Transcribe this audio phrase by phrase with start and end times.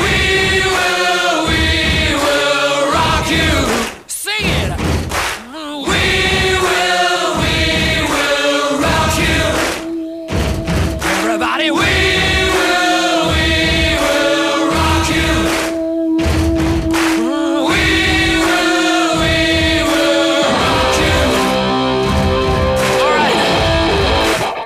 [0.00, 3.52] We will, we will rock you.
[4.06, 4.81] Sing it.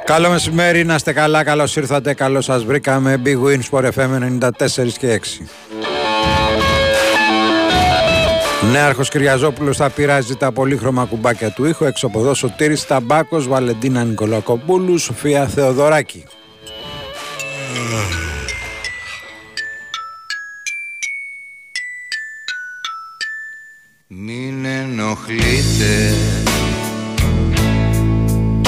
[0.07, 3.23] Καλό μεσημέρι, να είστε καλά, καλώς ήρθατε, καλώς σας βρήκαμε.
[3.25, 5.47] Big Win Sport FM 94 και 6.
[8.73, 15.47] Νέαρχος Κυριαζόπουλος θα πειράζει τα πολύχρωμα κουμπάκια του ήχου, εξωποδό Σωτήρης Ταμπάκος, Βαλεντίνα Νικολακοπούλου, Σοφία
[15.47, 16.25] Θεοδωράκη.
[24.07, 26.15] Μην ενοχλείτε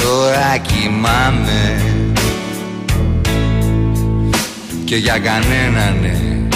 [0.09, 1.83] Τώρα κοιμάμαι
[4.85, 6.49] Και για κανέναν ναι,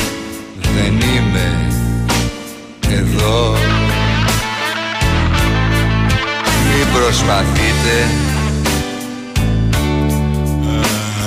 [0.74, 1.70] δεν είμαι
[2.90, 3.56] εδώ.
[6.68, 8.08] Μην προσπαθείτε.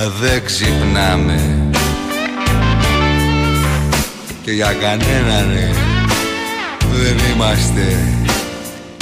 [0.01, 1.69] Α, Δεν ξυπνάμε.
[4.43, 5.71] Και για κανέναν ναι,
[6.91, 7.97] δεν είμαστε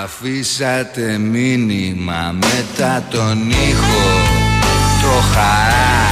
[0.03, 4.11] Αφήσατε μήνυμα μετά τον ήχο.
[5.03, 6.04] Το χαρακτηριστικό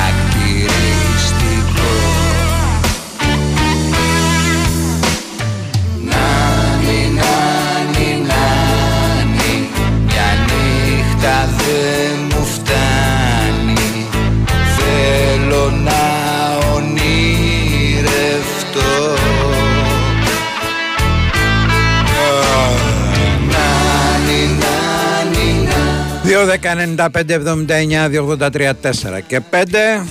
[26.53, 30.05] 10, 95, 79, 283, 4 και 5.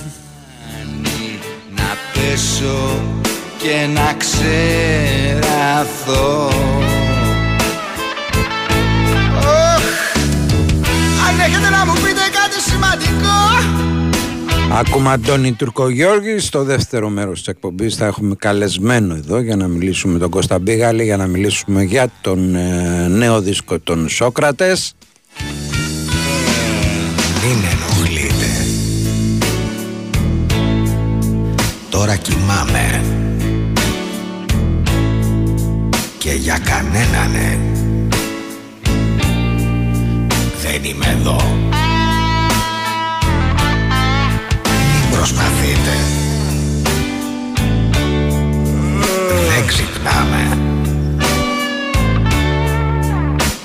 [1.76, 3.02] να πέσω
[3.58, 5.20] και να ξεραθώ
[11.28, 13.36] Αν έχετε να μου πείτε κάτι σημαντικό
[14.72, 16.38] Ακούμε Αντώνη Τουρκογιώργη.
[16.38, 20.58] Στο δεύτερο μέρος της εκπομπής θα έχουμε καλεσμένο εδώ για να μιλήσουμε με τον Κώστα
[20.58, 24.94] Μπίγαλη, για να μιλήσουμε για τον ε, νέο δίσκο των Σόκρατες.
[32.12, 33.04] Τώρα κοιμάμαι.
[36.18, 37.32] Και για κανέναν
[40.62, 41.40] Δεν είμαι εδώ.
[44.92, 45.96] Μην προσπαθείτε.
[49.48, 50.58] Δεν ξυπνάμε.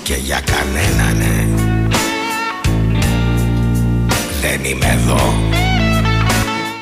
[0.03, 1.23] Και για κανέναν
[4.41, 5.56] Δεν είμαι εδώ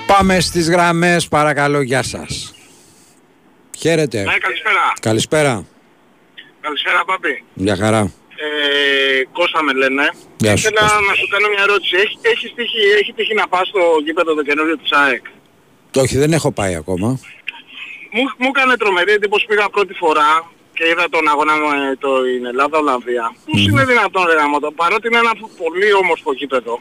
[0.08, 2.54] Πάμε στις γραμμές, παρακαλώ, γεια σας.
[3.78, 4.18] Χαίρετε.
[4.24, 4.94] Ναι, καλησπέρα.
[5.00, 5.66] Καλησπέρα.
[6.62, 7.44] Καλησπέρα, Παπή.
[7.54, 8.00] Γεια χαρά.
[8.00, 10.10] Ε, Κώστα με λένε.
[10.38, 11.00] Γεια σου, Ήθελα Κώστα.
[11.10, 11.96] να σου κάνω μια ερώτηση.
[11.96, 15.24] Έχει, έχεις τύχει, έχει τύχει να πας στο γήπεδο το καινούριο της ΑΕΚ;
[15.92, 17.08] Το όχι, δεν έχω πάει ακόμα.
[18.14, 20.30] Μου, μου έκανε τρομερή εντύπωση πήγα πρώτη φορά
[20.74, 23.36] και είδα τον αγώνα με το, την Ελλάδα-Ολλανδία.
[23.52, 26.80] Πώς είναι δυνατόν ρε γαμώτο, παρότι είναι ένα πολύ όμορφο γήπεδο.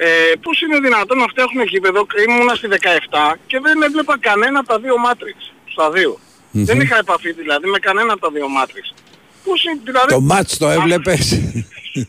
[0.00, 0.06] Ε,
[0.42, 4.78] πώς είναι δυνατόν να φτιάχνουν γήπεδο, ήμουνα στη 17 και δεν έβλεπα κανένα από τα
[4.78, 5.52] δύο μάτριξ.
[5.74, 6.18] Στα δύο.
[6.50, 8.94] Δεν είχα επαφή δηλαδή με κανένα από τα δύο μάτριξ.
[9.44, 11.22] Πώς είναι, δηλαδή, Το μάτς το έβλεπες;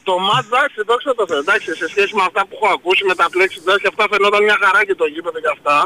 [0.10, 3.16] το μάτς, εντάξει, δόξα τω Θεώ, εντάξει, σε σχέση με αυτά που έχω ακούσει, με
[3.20, 5.78] τα plexiglass και αυτά φαινόταν μια χαρά και το γήπεδο και αυτά.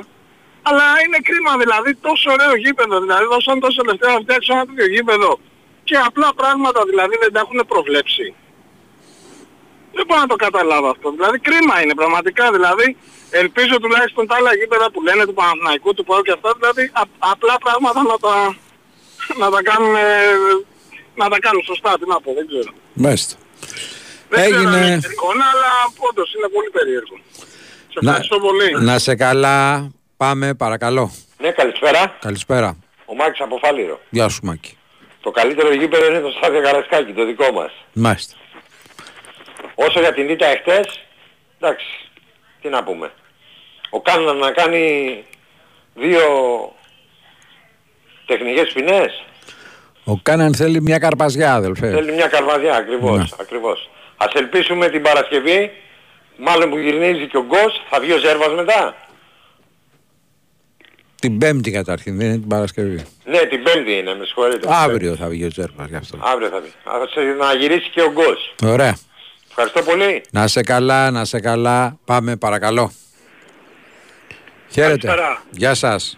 [0.69, 4.87] Αλλά είναι κρίμα δηλαδή τόσο ωραίο γήπεδο, δηλαδή δώσαν τόσο λεφτά να φτιάξουν ένα τέτοιο
[4.95, 5.31] γήπεδο.
[5.87, 8.27] Και απλά πράγματα δηλαδή δεν τα έχουν προβλέψει.
[9.95, 11.07] Δεν μπορώ να το καταλάβω αυτό.
[11.17, 12.45] Δηλαδή κρίμα είναι πραγματικά.
[12.51, 12.87] Δηλαδή
[13.41, 17.13] ελπίζω τουλάχιστον τα άλλα γήπεδα που λένε του Παναθηναϊκού, του Πάου και αυτά, δηλαδή α-
[17.33, 18.35] απλά πράγματα να τα,
[19.41, 20.09] να τα κάνουν, ε,
[21.21, 21.91] να τα κάνουν σωστά.
[21.99, 22.71] Τι να πω, δεν ξέρω.
[22.93, 23.35] Μάλιστα.
[24.29, 24.93] Δεν ξέρω αν Έγινε.
[24.93, 25.69] έχει εικόνα, αλλά
[26.09, 27.15] όντως είναι πολύ περίεργο.
[27.93, 28.67] Σε Να, ευχαριστώ πολύ.
[28.89, 29.59] να σε καλά.
[30.17, 31.05] Πάμε, παρακαλώ.
[31.37, 32.17] Ναι, καλησπέρα.
[32.19, 32.77] Καλησπέρα.
[33.05, 33.99] Ο Μάκης από Φάληρο.
[34.09, 34.77] Γεια σου, Μάκη.
[35.21, 37.71] Το καλύτερο γήπεδο είναι το Στάδιο Καρασκάκη, το δικό μας.
[37.93, 38.35] Μάλιστα.
[39.75, 40.99] Όσο για την ήττα εχθές,
[41.59, 41.85] εντάξει,
[42.61, 43.11] τι να πούμε.
[43.89, 45.23] Ο Κάναν να κάνει
[45.95, 46.21] δύο
[48.25, 49.23] τεχνικές ποινές.
[50.03, 51.89] Ο Κάναν θέλει μια καρπαζιά, αδελφέ.
[51.91, 53.25] Θέλει μια καρβαδιά, ακριβώς, Ναι.
[53.39, 53.89] ακριβώς.
[54.17, 55.71] Ας ελπίσουμε την Παρασκευή,
[56.37, 58.95] μάλλον που γυρνίζει και ο Γκος, θα βγει ο Ζέρβας μετά.
[61.21, 63.03] Την Πέμπτη καταρχήν, δεν είναι την Παρασκευή.
[63.25, 64.67] Ναι, την Πέμπτη είναι, με συγχωρείτε.
[64.71, 66.17] Αύριο θα βγει ο Τζέρπας γι' αυτό.
[66.21, 66.71] Αύριο θα βγει.
[66.83, 68.53] Ας, ε, να γυρίσει και ο Γκος.
[68.63, 68.97] Ωραία.
[69.55, 70.21] Ευχαριστώ πολύ.
[70.31, 71.97] Να σε καλά, να σε καλά.
[72.05, 72.91] Πάμε, παρακαλώ.
[74.69, 75.07] Χαίρετε.
[75.07, 75.43] Καλησπέρα.
[75.51, 76.17] Γεια σας.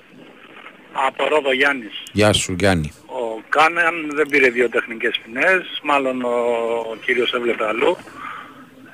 [1.07, 2.03] Από Ρόδο Γιάννης.
[2.11, 2.91] Γεια σου, Γιάννη.
[3.05, 6.29] Ο Κάναν δεν πήρε δύο τεχνικές ποινές, μάλλον ο,
[6.91, 7.97] ο κύριος έβλεπε αλλού.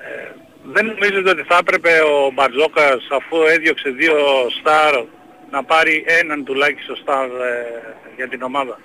[0.08, 0.32] Ε,
[0.64, 4.16] δεν νομίζετε ότι θα έπρεπε ο Μπαρτζόκας αφού έδιωξε δύο
[4.60, 4.94] στάρ
[5.52, 8.80] να πάρει έναν τουλάχιστον στάρ ε, για την ομάδα;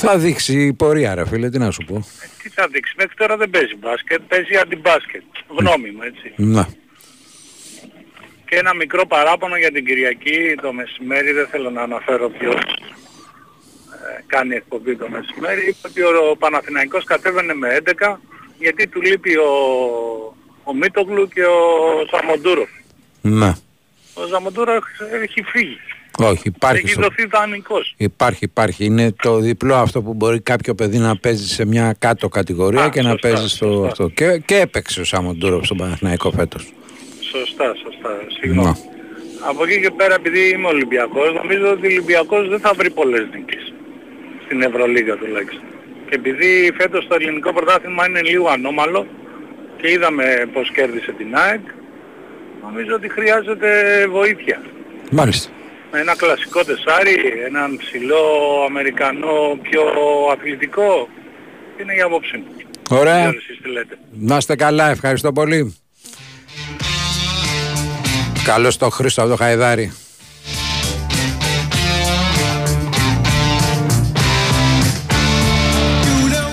[0.00, 1.94] Θα δείξει η πορεία, ρε φίλε, τι να σου πω.
[1.96, 5.22] Ε, τι θα δείξει, μέχρι τώρα δεν παίζει μπάσκετ, παίζει αντιμπάσκετ.
[5.58, 6.32] Γνώμη μου έτσι.
[6.36, 6.68] Να.
[8.48, 14.22] Και ένα μικρό παράπονο για την Κυριακή το μεσημέρι, δεν θέλω να αναφέρω ποιος ε,
[14.26, 18.16] κάνει εκπομπή το μεσημέρι, είπε ότι ο Παναθηναϊκός κατέβαινε με 11
[18.58, 19.52] γιατί του λείπει ο,
[20.62, 21.60] ο Μίτογλου και ο
[22.10, 22.70] Ζαμοντούροφ.
[23.20, 23.58] Να.
[24.14, 24.84] Ο Ζαμοντούροφ
[25.22, 25.80] έχει φύγει.
[26.20, 26.78] Όχι, υπάρχει.
[26.84, 27.94] έχει στο- δοθεί δανεικός.
[27.96, 28.84] Υπάρχει, υπάρχει.
[28.84, 32.88] Είναι το διπλό αυτό που μπορεί κάποιο παιδί να παίζει σε μια κάτω κατηγορία Α,
[32.88, 33.86] και να σωστά, παίζει στο σωστά.
[33.86, 34.08] αυτό.
[34.08, 36.72] Και, και έπαιξε ο Σαμοντούροφ στον Παναθηναϊκό φέτος.
[37.32, 38.10] Σωστά, σωστά.
[38.40, 38.66] Συγγνώμη.
[38.66, 38.76] Να.
[39.48, 43.26] Από εκεί και πέρα επειδή είμαι Ολυμπιακός, νομίζω ότι ο Ολυμπιακός δεν θα βρει πολλές
[43.34, 43.72] νίκες.
[44.44, 45.62] Στην Ευρωλίγα τουλάχιστον.
[46.08, 49.06] Και επειδή φέτος το ελληνικό πρωτάθλημα είναι λίγο ανώμαλο
[49.80, 51.60] και είδαμε πως κέρδισε την ΑΕΚ,
[52.62, 53.70] νομίζω ότι χρειάζεται
[54.10, 54.62] βοήθεια.
[55.10, 55.50] Μάλιστα.
[55.92, 58.24] Με ένα κλασικό τεσάρι, έναν ψηλό
[58.68, 59.82] Αμερικανό πιο
[60.32, 61.08] αθλητικό,
[61.80, 62.44] είναι η άποψή μου.
[62.88, 63.18] Δεν Ωραία.
[63.18, 63.98] ξέρω εσείς τι λέτε.
[64.12, 65.76] Να είστε καλά, ευχαριστώ πολύ.
[68.44, 69.92] Καλώς το Χρήστο από το Χαϊδάρι.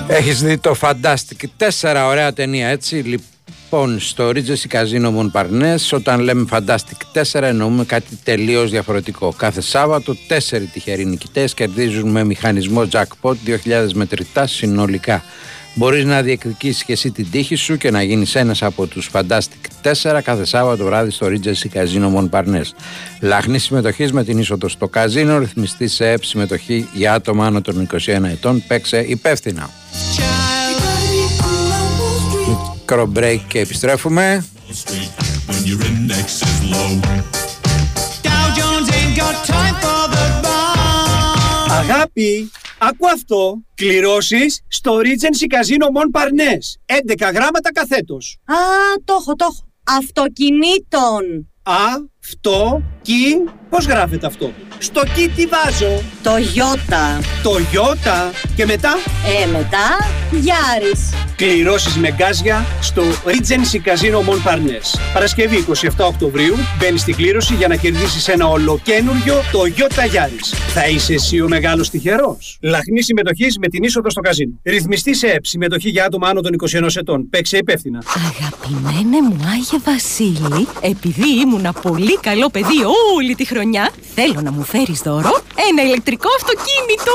[0.07, 3.19] Έχεις δει το Fantastic 4 ωραία ταινία έτσι
[3.65, 10.15] Λοιπόν στο Regency Casino Montparnasse όταν λέμε Fantastic 4 εννοούμε κάτι τελείως διαφορετικό Κάθε Σάββατο
[10.27, 15.23] τέσσερι τυχεροί νικητές κερδίζουν με μηχανισμό jackpot 2.000 μετρητά συνολικά
[15.75, 19.91] Μπορείς να διεκδικήσεις και εσύ την τύχη σου και να γίνεις ένας από τους Fantastic
[20.03, 22.71] 4 κάθε Σάββατο βράδυ στο Regency Casino Montparnasse.
[23.21, 27.87] Λαχνής συμμετοχής με την είσοδο στο καζίνο, ρυθμιστή σε ΕΠ συμμετοχή για άτομα άνω των
[27.91, 29.69] 21 ετών, παίξε υπεύθυνα.
[32.87, 34.45] Μικρό break και επιστρέφουμε.
[35.47, 36.91] when your index is low.
[38.27, 41.69] Dow Jones ain't got time for the bar.
[41.69, 43.57] Αγάπη, άκου αυτό.
[43.75, 46.95] Κληρώσεις στο Regency Casino Mon Parnes.
[47.27, 48.37] 11 γράμματα καθέτος.
[48.45, 48.55] Α,
[49.03, 49.67] το έχω, το έχω.
[49.83, 51.51] Αυτοκινήτων.
[51.63, 51.73] Α,
[52.25, 53.13] αυτό, κι,
[53.69, 57.19] πώς γράφεται αυτό; Στο κι τι βάζω; Το Ιώτα.
[57.43, 58.93] Το Ιώτα και μετά;
[59.43, 59.87] Ε, μετά,
[60.31, 61.13] Γιάρης.
[61.35, 64.99] κληρώσεις με γκάζια στο Regency Casino Mon Parnes.
[65.13, 65.65] Παρασκευή
[65.97, 70.53] 27 Οκτωβρίου μπαίνεις στην κλήρωση για να κερδίσεις ένα ολοκένουργιο το Ιώτα Γιάρης.
[70.73, 72.57] Θα είσαι εσύ ο μεγάλος τυχερός.
[72.61, 74.59] Λαχνή συμμετοχής με την είσοδο στο καζίνο.
[74.63, 77.29] Ρυθμιστή σε ΕΠ, συμμετοχή για άτομα άνω των 21 ετών.
[77.29, 78.03] Παίξε υπεύθυνα.
[78.29, 82.79] Αγαπημένε μου Άγιε Βασίλη, επειδή ήμουνα πολύ καλό παιδί
[83.15, 87.13] όλη τη χρονιά, θέλω να μου φέρεις δώρο ένα ηλεκτρικό αυτοκίνητο.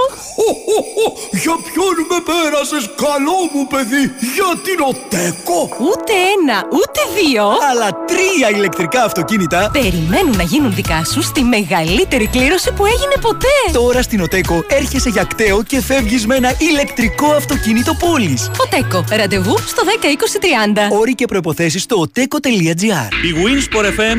[1.42, 4.02] Για ποιον με πέρασες καλό μου παιδί,
[4.36, 5.60] για την Οτέκο.
[5.88, 7.44] Ούτε ένα, ούτε δύο.
[7.70, 13.56] Αλλά τρία ηλεκτρικά αυτοκίνητα Περιμένουν να γίνουν δικά σου στη μεγαλύτερη κλήρωση που έγινε ποτέ.
[13.72, 18.50] τώρα στην Οτέκο έρχεσαι για κταίο και φεύγεις με ένα ηλεκτρικό αυτοκίνητο πόλης.
[18.64, 20.98] Οτέκο, ραντεβού στο 10 20 30.
[20.98, 24.18] Όροι και προϋποθέσεις στο oteco.gr Η Winsport FM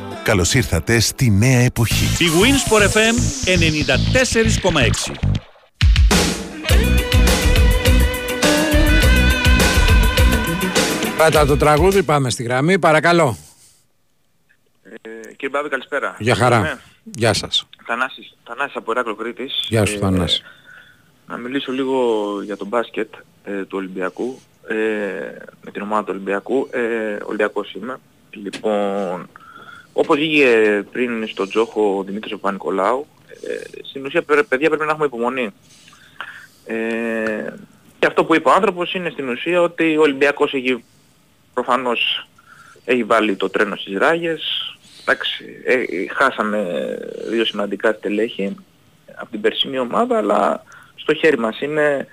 [0.23, 2.23] Καλώς ήρθατε στη νέα εποχή.
[2.23, 5.13] Η Winsport FM 94,6.
[11.17, 13.37] Πάτα το τραγούδι, πάμε στη γραμμή, παρακαλώ.
[14.83, 16.15] Ε, κύριε Μπάβη, καλησπέρα.
[16.19, 16.57] Για χαρά.
[16.57, 16.79] Είμαι.
[17.03, 17.67] Γεια σας.
[17.85, 19.65] Θανάσης, Θανάσης από Εράκλειο Κρήτης.
[19.69, 20.43] Γεια σου, Ε, Θανάση.
[21.27, 21.95] Να μιλήσω λίγο
[22.43, 23.13] για τον μπάσκετ
[23.43, 24.39] ε, του Ολυμπιακού.
[24.67, 24.75] Ε,
[25.63, 26.67] με την ομάδα του Ολυμπιακού.
[26.71, 27.97] Ε, Ολυμπιακός είμαι.
[28.31, 29.29] Λοιπόν,
[29.93, 33.07] όπως βγήκε πριν στο Τζόχο ο Δημήτρης Παπα-Νικολάου,
[33.47, 35.49] ε, στην ουσία παι- παιδιά πρέπει να έχουμε υπομονή.
[36.65, 37.53] Ε,
[37.99, 40.83] και αυτό που είπε ο άνθρωπος είναι στην ουσία ότι ο Ολυμπιακός έχει
[41.53, 42.27] προφανώς
[42.85, 44.41] έχει βάλει το τρένο στις ράγες.
[45.01, 45.83] Εντάξει, ε,
[46.13, 46.97] χάσαμε
[47.29, 48.55] δύο σημαντικά στελέχη
[49.15, 50.63] από την περσινή ομάδα, αλλά
[50.95, 52.07] στο χέρι μας είναι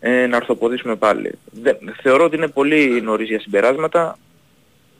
[0.00, 1.32] ε, να ορθοποδήσουμε πάλι.
[1.50, 4.18] Δεν, θεωρώ ότι είναι πολύ νωρίς για συμπεράσματα,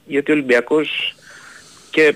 [0.07, 1.15] γιατί ο Ολυμπιακός
[1.90, 2.14] και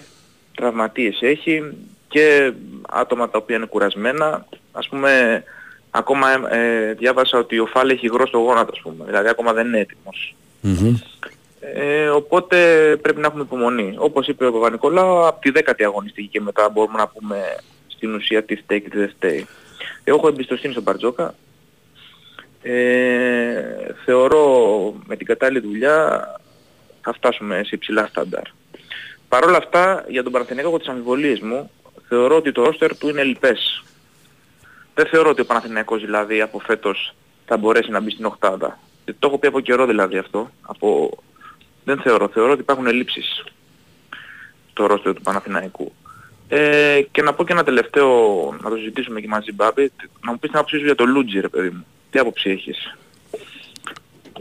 [0.54, 1.72] τραυματίες έχει
[2.08, 2.52] και
[2.88, 4.46] άτομα τα οποία είναι κουρασμένα.
[4.72, 5.42] Ας πούμε,
[5.90, 9.04] ακόμα ε, διάβασα ότι ο Φάλ έχει υγρό στο γόνατο, ας πούμε.
[9.04, 10.34] Δηλαδή ακόμα δεν είναι έτοιμος.
[11.60, 12.56] Ε, οπότε
[13.02, 13.94] πρέπει να έχουμε υπομονή.
[13.98, 18.42] Όπως είπε ο Παπα-Νικολάου, από τη δέκατη αγωνιστική και μετά μπορούμε να πούμε στην ουσία
[18.42, 19.46] τι φταίει και τι δεν φταίει.
[20.04, 21.34] Εγώ έχω εμπιστοσύνη στον Μπαρτζόκα.
[22.62, 23.62] Ε,
[24.04, 24.44] θεωρώ
[25.06, 26.28] με την κατάλληλη δουλειά
[27.00, 28.42] θα φτάσουμε σε υψηλά στάνταρ.
[29.34, 31.70] Παρ' όλα αυτά, για τον Παναθηναϊκό έχω τις αμφιβολίες μου.
[32.08, 33.84] Θεωρώ ότι το ρόστερ του είναι λιπές.
[34.94, 37.14] Δεν θεωρώ ότι ο Παναθηναϊκός δηλαδή από φέτος
[37.46, 38.78] θα μπορέσει να μπει στην οκτάδα.
[39.04, 40.50] Και το έχω πει από καιρό δηλαδή αυτό.
[40.62, 41.10] Από...
[41.84, 42.28] Δεν θεωρώ.
[42.28, 43.44] Θεωρώ ότι υπάρχουν ελλείψεις
[44.70, 45.92] στο ρόστερ του Παναθηναϊκού.
[46.48, 48.08] Ε, και να πω και ένα τελευταίο,
[48.62, 49.92] να το συζητήσουμε και μαζί Μπάμπη,
[50.24, 51.86] να μου πεις την άποψή σου για το Λούτζι ρε παιδί μου.
[52.10, 52.96] Τι άποψη έχεις;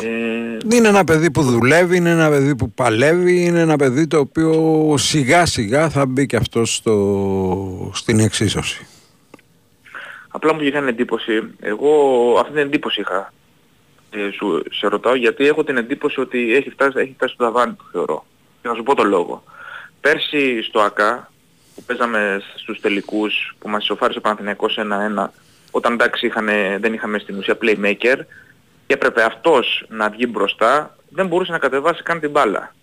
[0.02, 4.20] Ε, Είναι ένα παιδί που δουλεύει, είναι ένα παιδί που παλεύει, είναι ένα παιδί το
[4.20, 8.88] οποίο σιγά σιγά θα μπει και αυτό στο, στην εξίσωση.
[10.28, 11.44] Απλά μου είχε κάνει εντύπωση.
[11.60, 11.92] Εγώ
[12.40, 13.34] αυτή την εντύπωση είχα.
[14.10, 17.74] Ε, σου, σε ρωτάω γιατί έχω την εντύπωση ότι έχει φτάσει, έχει φτάσει στο ταβάνι
[17.74, 18.26] του θεωρώ.
[18.62, 19.44] Και να σου πω το λόγο.
[20.02, 21.32] Πέρσι στο ΑΚΑ
[21.76, 24.78] που παίζαμε στους τελικούς που μας ισοφάρισε ο Παναθηναϊκός
[25.18, 25.28] 1-1
[25.72, 28.18] όταν εντάξει είχανε, δεν είχαμε στην ουσία playmaker
[28.94, 32.76] και έπρεπε αυτός να βγει μπροστά δεν μπορούσε να κατεβάσει καν την μπάλα.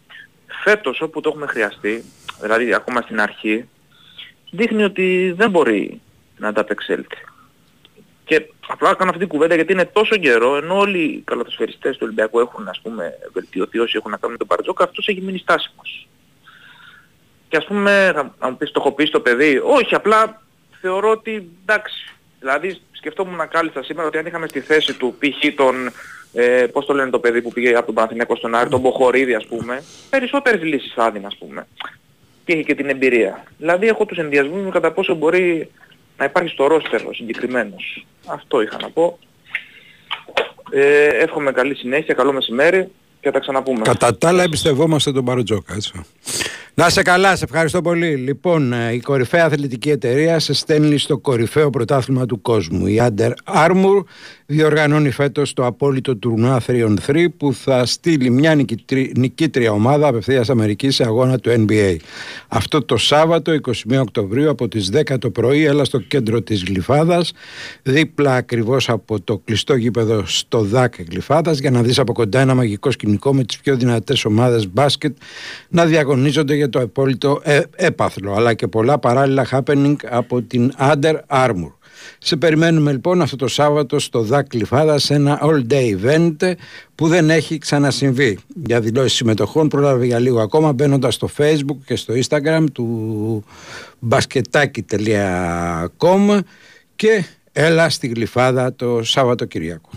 [0.62, 2.05] Φέτος όπου το έχουμε χρειαστεί,
[2.40, 3.69] δηλαδή ακόμα στην αρχή,
[4.50, 6.00] δείχνει ότι δεν μπορεί
[6.38, 7.17] να ανταπεξέλθει.
[8.25, 12.02] Και απλά κάνω αυτή την κουβέντα γιατί είναι τόσο καιρό, ενώ όλοι οι καλαθοσφαιριστές του
[12.02, 15.38] Ολυμπιακού έχουν ας πούμε βελτιωθεί όσοι έχουν να κάνουν με τον Μπαρτζόκα, αυτός έχει μείνει
[15.38, 16.09] στάσιμος.
[17.49, 20.43] Και ας πούμε, θα θα μου πεις το έχω πει στο παιδί, όχι απλά
[20.81, 25.55] θεωρώ ότι εντάξει, δηλαδή σκεφτόμουν κάλλιστα σήμερα ότι αν είχαμε στη θέση του π.χ.
[25.55, 25.91] τον,
[26.33, 29.35] ε, πώς το λένε το παιδί που πήγε από τον Παναθηναίκο στον Άρη, τον Μποχορίδη
[29.35, 31.67] ας πούμε, περισσότερες λύσεις θα έδινε ας πούμε.
[32.45, 33.45] Και είχε και την εμπειρία.
[33.59, 35.71] Δηλαδή έχω τους ενδιασμούς μου κατά πόσο μπορεί
[36.17, 38.07] να υπάρχει στο ρόστερ ο συγκεκριμένος.
[38.27, 39.19] Αυτό είχα να πω.
[40.71, 43.81] Ε, εύχομαι καλή συνέχεια, καλό μεσημέρι και θα τα ξαναπούμε.
[43.83, 45.75] Κατά τα άλλα εμπιστευόμαστε τον Παροτζόκα.
[45.75, 45.93] Έτσι.
[46.75, 48.17] Να σε καλά, σε ευχαριστώ πολύ.
[48.17, 52.87] Λοιπόν, ε, η κορυφαία αθλητική εταιρεία σε στέλνει στο κορυφαίο πρωτάθλημα του κόσμου.
[52.87, 54.05] Η Under Armour
[54.50, 60.95] διοργανώνει φέτος το απόλυτο τουρνουά 3on3 που θα στείλει μια νικητρι- νικήτρια ομάδα απευθείας Αμερικής
[60.95, 61.97] σε αγώνα του NBA.
[62.49, 67.33] Αυτό το Σάββατο 21 Οκτωβρίου από τις 10 το πρωί έλα στο κέντρο της Γλυφάδας
[67.83, 72.54] δίπλα ακριβώς από το κλειστό γήπεδο στο ΔΑΚ Γλυφάδας για να δεις από κοντά ένα
[72.54, 75.16] μαγικό σκηνικό με τις πιο δυνατές ομάδες μπάσκετ
[75.69, 81.14] να διαγωνίζονται για το απόλυτο ε, έπαθλο αλλά και πολλά παράλληλα happening από την Under
[81.28, 81.80] Armour.
[82.19, 86.52] Σε περιμένουμε λοιπόν αυτό το Σάββατο στο ΔΑΚ Κλειφάδα σε ένα all day event
[86.95, 88.38] που δεν έχει ξανασυμβεί.
[88.66, 93.45] Για δηλώσεις συμμετοχών πρόλαβε για λίγο ακόμα μπαίνοντας στο facebook και στο instagram του
[94.11, 96.38] basketaki.com
[96.97, 99.90] και έλα στη Γλυφάδα το Σάββατο Κυριακό.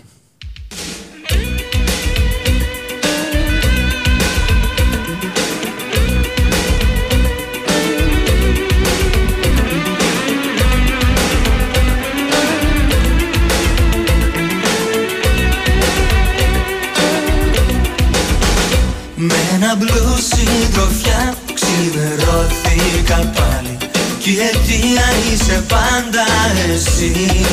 [23.36, 23.76] πάλι.
[24.18, 26.26] Κι η αιτία είσαι πάντα
[26.74, 27.44] εσύ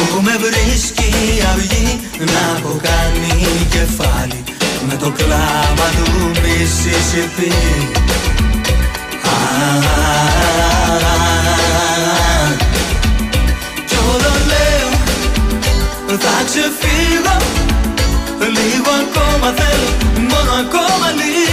[0.00, 4.44] Όπου με βρίσκει η αυγή να έχω κάνει κεφάλι.
[4.88, 7.52] Με το κλάμα του Mississippi
[13.86, 14.90] Κι όλο λέω
[16.18, 17.36] θα ξεφύγω.
[18.40, 19.90] Λίγο ακόμα θέλω,
[20.30, 21.49] μόνο ακόμα λίγο.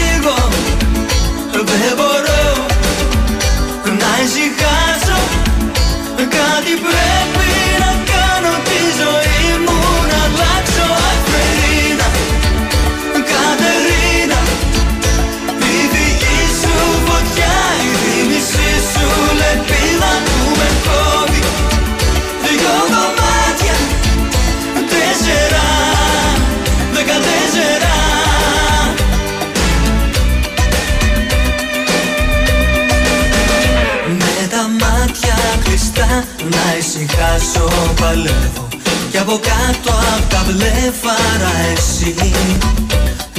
[36.50, 37.70] Να ησυχάσω
[38.00, 38.68] παλεύω.
[39.12, 42.16] Κι από κάτω απ' τα βλέφαρα εσύ.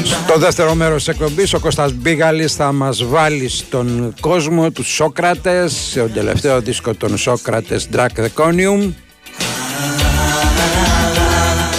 [0.05, 5.73] Στο δεύτερο μέρος της εκπομπής ο Κώστας Μπίγαλης θα μας βάλει στον κόσμο τους Σόκρατες
[5.73, 8.93] σε τον τελευταίο δίσκο των Σόκρατες Drag the Conium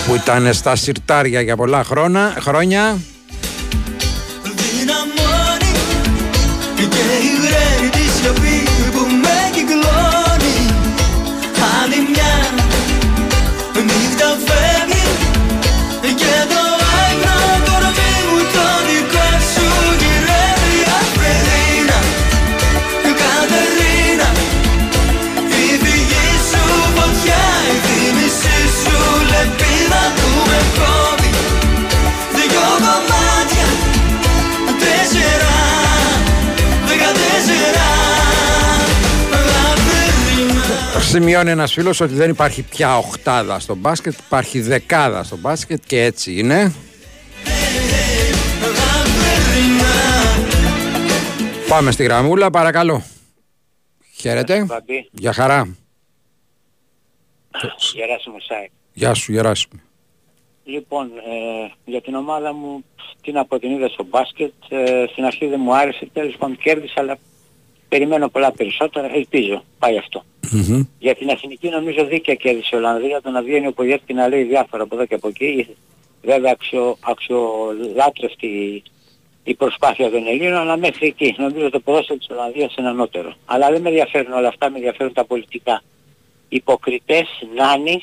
[0.07, 2.97] που ήταν στα σιρτάρια για πολλά χρόνια, χρόνια
[41.09, 46.03] Σημειώνει ένας φίλος ότι δεν υπάρχει πια οχτάδα στο μπάσκετ, υπάρχει δεκάδα στο μπάσκετ και
[46.03, 46.73] έτσι είναι.
[51.69, 53.03] Πάμε στη γραμμούλα, παρακαλώ.
[54.15, 54.63] Χαίρετε.
[54.63, 55.09] Μπαμπή.
[55.11, 55.75] Γεια χαρά.
[57.93, 58.71] Γεράσιμο Σάικ.
[58.93, 59.81] Γεια σου, Γεράσιμο.
[60.63, 62.83] Λοιπόν, ε, για την ομάδα μου,
[63.21, 64.53] τι να πω, την είδα στο μπάσκετ.
[64.69, 67.17] Ε, στην αρχή δεν μου άρεσε, τέλος πάντων κέρδισα, αλλά
[67.89, 69.13] περιμένω πολλά περισσότερα.
[69.13, 70.23] Ελπίζω, πάει αυτό.
[70.99, 74.27] Για την εθνική νομίζω δίκαια κέρδισε η Ολλανδία, το να βγαίνει ο Πογιέτ και να
[74.27, 75.67] λέει διάφορα από εδώ και από εκεί.
[76.23, 78.83] Βέβαια αξιο, αξιολάτρευτη
[79.43, 81.35] η προσπάθεια των Ελλήνων, αλλά μέχρι εκεί.
[81.37, 83.33] Νομίζω το ποδόσφαιρο της Ολλανδίας είναι ανώτερο.
[83.45, 85.81] Αλλά δεν με ενδιαφέρουν όλα αυτά, με ενδιαφέρουν τα πολιτικά.
[86.49, 88.01] Υποκριτές, νάνοι,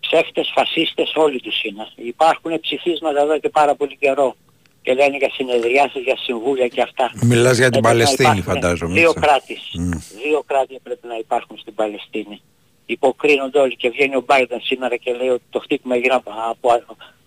[0.00, 1.88] ψεύτες, φασίστες, όλοι τους είναι.
[1.94, 4.36] Υπάρχουν ψηφίσματα εδώ και πάρα πολύ καιρό
[4.82, 7.10] και λένε για συνεδριάσεις, για συμβούλια και αυτά.
[7.22, 9.20] Μιλάς για την Ε, πρέπει να Παλαιστίνη, υπάρχουν φαντάζομαι, Δύο έτσι.
[9.20, 9.60] κράτης.
[9.72, 9.90] Μμ.
[10.24, 12.40] Δύο κράτη πρέπει να υπάρχουν στην Παλαιστίνη.
[12.86, 16.68] Υποκρίνονται όλοι και βγαίνει ο Biden σήμερα και λέει ότι το χτύπημα έγινε από, από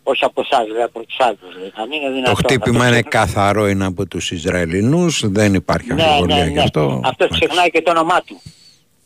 [0.04, 1.40] όχι από εσάς, δηλαδή από τους άλλους.
[1.56, 1.72] Δηλαδή.
[1.76, 2.36] Αν είναι Το δυνατόν.
[2.36, 6.44] χτύπημα να το είναι ξεχνά- καθαρό, είναι από τους Ισραηλινούς, δεν υπάρχει ναι, αμφιβολία ναι,
[6.50, 6.62] γι' ναι.
[6.62, 7.02] αυτό.
[7.04, 8.42] Αυτός ξεχνάει και το όνομά του.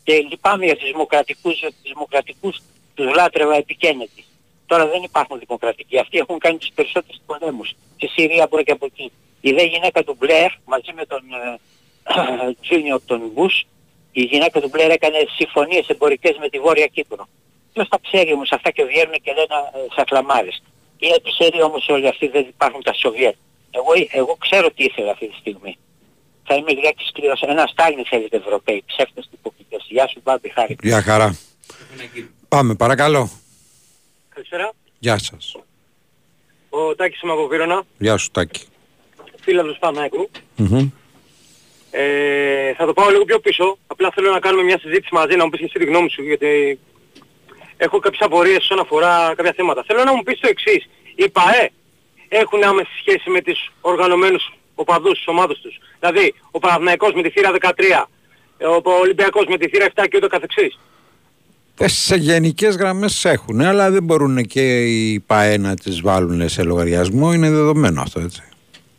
[0.02, 2.60] Και λυπάμαι για τους δημοκρατικούς, για τους δημοκρατικούς
[2.94, 4.24] τους λάτρευα επικένετοι.
[4.66, 5.98] Τώρα δεν υπάρχουν δημοκρατικοί.
[5.98, 7.76] Αυτοί έχουν κάνει τους περισσότερους πολέμους.
[7.96, 9.12] Στη Συρία από εδώ και από εκεί.
[9.40, 13.66] Η δε γυναίκα του Μπλερ μαζί με τον ε, Τζούνιο τον Μπούς
[14.20, 17.28] η γυναίκα του Μπλερ έκανε συμφωνίες εμπορικές με τη Βόρεια Κύπρο.
[17.72, 20.62] Ποιος τα ξέρει όμως αυτά και βγαίνουν και λένε ε, σακλαμάρες.
[20.98, 23.34] Είναι τυχεροί όμως όλοι αυτοί δεν υπάρχουν τα Σοβιέτ.
[23.70, 25.78] Εγώ, εγώ ξέρω τι ήθελα αυτή τη στιγμή.
[26.44, 27.40] Θα είμαι λιγάκι σκληρός.
[27.40, 29.86] Ένα Στάλιν θέλετε Ευρωπαίοι, ψεύτες τυποποιητές.
[29.88, 30.76] Γεια σου Μπάμπη, χάρη.
[30.82, 31.38] Γεια χαρά.
[32.48, 33.30] Πάμε, παρακαλώ.
[34.36, 34.72] Καλησπέρα.
[34.98, 35.56] Γεια σας.
[36.68, 38.64] Ο Τάκης είμαι από Βύρονα, Γεια σου, Τάκη.
[39.40, 40.30] φίλος Πανάκου.
[40.56, 40.90] Μμμ.
[41.90, 43.78] Ε, θα το πάω λίγο πιο πίσω.
[43.86, 46.22] Απλά θέλω να κάνουμε μια συζήτηση μαζί, να μου πεις και εσύ τη γνώμη σου,
[46.22, 46.78] γιατί
[47.76, 49.84] έχω κάποιες απορίες όσον αφορά κάποια θέματα.
[49.86, 50.88] Θέλω να μου πεις το εξής.
[51.14, 51.70] Οι ΠΑΕ
[52.28, 55.78] έχουν άμεση σχέση με τις οργανωμένους οπαδούς, τις ομάδες τους.
[56.00, 58.08] Δηλαδή, ο Παναθηναϊκός με τη θύρα 13,
[58.84, 60.78] ο Ολυμπιακός με τη θύρα 7 και ούτω καθεξής.
[61.78, 66.62] Ε, σε γενικές γραμμές έχουν, αλλά δεν μπορούν και οι ΠΑΕ να τις βάλουν σε
[66.62, 68.42] λογαριασμό, είναι δεδομένο αυτό έτσι.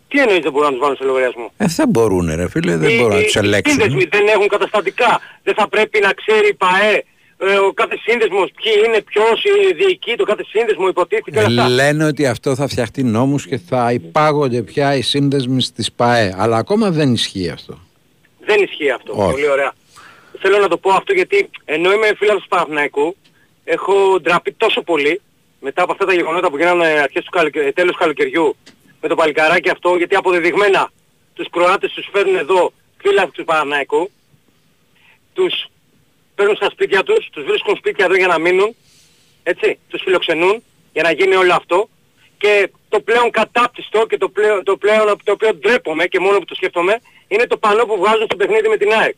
[0.07, 2.89] Τι εννοείς δεν μπορούν να τους βάλουν σε λογαριασμό; Ε, δεν μπορούν ρε φίλε, δεν
[2.89, 3.79] Οι- μπορούν να οι- τους οι ελέγξουν.
[3.81, 5.21] σύνδεσμοι δεν έχουν καταστατικά.
[5.43, 7.03] Δεν θα πρέπει να ξέρει η ΠΑΕ
[7.39, 11.43] ε, ο κάθε σύνδεσμος ποιοι είναι, ποιος ε, διοικεί το κάθε σύνδεσμο, υποτίθεται και Ε,
[11.43, 11.73] όλα αυτά.
[11.73, 16.57] λένε ότι αυτό θα φτιαχτεί νόμους και θα υπάγονται πια οι σύνδεσμοι στις ΠΑΕ, αλλά
[16.57, 17.79] ακόμα δεν ισχύει αυτό.
[18.45, 19.13] Δεν ισχύει αυτό.
[19.15, 19.31] Όχι.
[19.31, 19.73] Πολύ ωραία.
[20.39, 23.15] Θέλω να το πω αυτό γιατί ενώ είμαι φίλος του Παναθηναϊκού
[23.63, 25.21] έχω ντραπεί τόσο πολύ
[25.59, 27.71] μετά από αυτά τα γεγονότα που γίνανε αρχές του καλοκαι...
[27.75, 28.55] τέλος του καλοκαιριού
[29.01, 30.91] με το παλικαράκι αυτό γιατί αποδεδειγμένα
[31.33, 34.11] τους Κροάτες τους φέρνουν εδώ φίλαθλους του Παναθηναϊκού
[35.33, 35.67] τους
[36.35, 38.75] παίρνουν στα σπίτια τους, τους βρίσκουν σπίτια εδώ για να μείνουν
[39.43, 41.89] έτσι, τους φιλοξενούν για να γίνει όλο αυτό
[42.37, 46.37] και το πλέον κατάπτυστο και το πλέον, το πλέον από το οποίο ντρέπομαι και μόνο
[46.39, 49.15] που το σκέφτομαι είναι το πανό που βγάζουν στο παιχνίδι με την ΑΕΚ.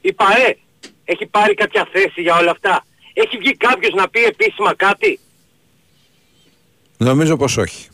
[0.00, 0.56] Η ΠαΕ
[1.04, 2.86] έχει πάρει κάποια θέση για όλα αυτά.
[3.12, 5.20] Έχει βγει κάποιος να πει επίσημα κάτι;
[6.98, 7.88] Νομίζω πως όχι.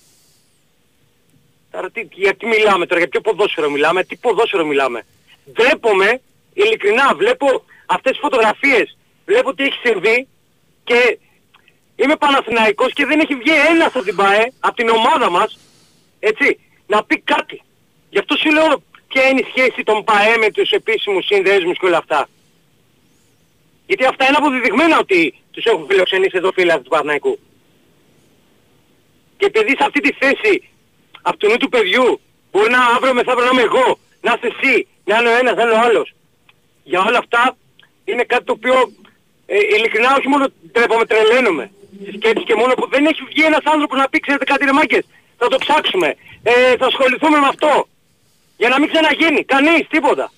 [1.70, 5.06] Τώρα τι, για τι μιλάμε τώρα, για ποιο ποδόσφαιρο μιλάμε, τι ποδόσφαιρο μιλάμε.
[5.52, 6.20] Ντρέπομαι,
[6.52, 10.28] ειλικρινά βλέπω αυτές τις φωτογραφίες, βλέπω τι έχει συμβεί
[10.84, 11.18] και
[11.96, 15.58] είμαι Παναθηναϊκός και δεν έχει βγει ένας από την ΠαΕ, από την ομάδα μας,
[16.20, 17.62] έτσι, να πει κάτι.
[18.10, 18.82] Γι' αυτό σου λέω
[19.14, 22.28] ποια είναι η σχέση των ΠαΕ με τους επίσημους συνδέσμους και όλα αυτά;
[23.86, 27.38] Γιατί αυτά είναι αποδεδειγμένα ότι τους έχουν φιλοξενήσει εδώ φίλοι του Παναθηναϊκού.
[29.36, 30.68] Και επειδή σε αυτή τη θέση
[31.22, 34.86] από του νου του παιδιού μπορεί να αύριο μεθαύριο να είμαι εγώ, να είσαι εσύ,
[35.04, 36.14] να είναι ο ένας, να είναι ο άλλος.
[36.84, 37.56] Για όλα αυτά
[38.04, 38.76] είναι κάτι το οποίο
[39.46, 41.70] ε, ειλικρινά όχι μόνο τρέπομαι, τρελαίνομαι.
[42.02, 44.72] Στη σκέψη και μόνο που δεν έχει βγει ένας άνθρωπος να πει ξέρετε κάτι ρε
[44.72, 45.04] μάγκες,
[45.38, 46.08] θα το ψάξουμε,
[46.42, 47.88] ε, θα ασχοληθούμε με αυτό.
[48.56, 49.44] Για να μην ξαναγίνει.
[49.44, 50.32] Κανείς, τίποτα.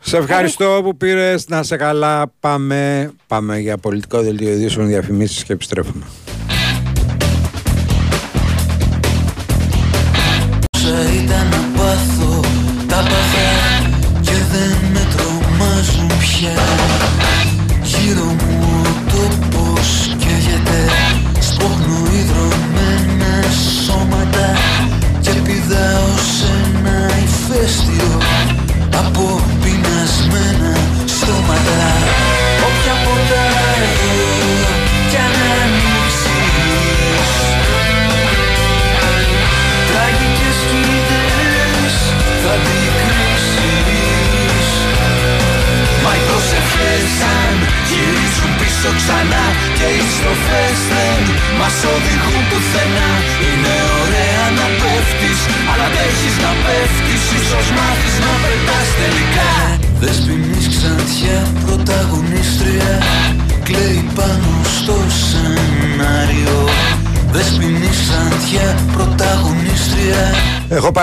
[0.00, 2.32] Σε ευχαριστώ που πήρες να σε καλά.
[2.40, 6.04] Πάμε, πάμε για πολιτικό δελτίο ειδήσεων διαφημίσεις και επιστρέφουμε.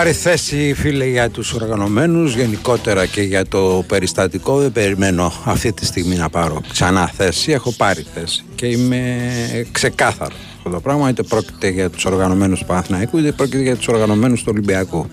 [0.08, 4.58] Πάρει θέση φίλε για τους οργανωμένους γενικότερα και για το περιστατικό.
[4.58, 7.52] Δεν περιμένω αυτή τη στιγμή να πάρω ξανά θέση.
[7.52, 9.30] Έχω πάρει θέση και είμαι
[9.72, 11.10] ξεκάθαρος αυτό το πράγμα.
[11.10, 15.10] Είτε πρόκειται για τους οργανωμένους του Παναθηναϊκού είτε πρόκειται για τους οργανωμένους του Ολυμπιακού.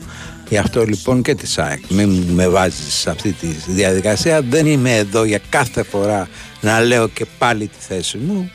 [0.48, 4.40] Γι' αυτό λοιπόν και της ΣΑΕΚ μην με βάζεις σε αυτή τη διαδικασία.
[4.40, 6.28] Δεν είμαι εδώ για κάθε φορά
[6.60, 8.50] να λέω και πάλι τη θέση μου.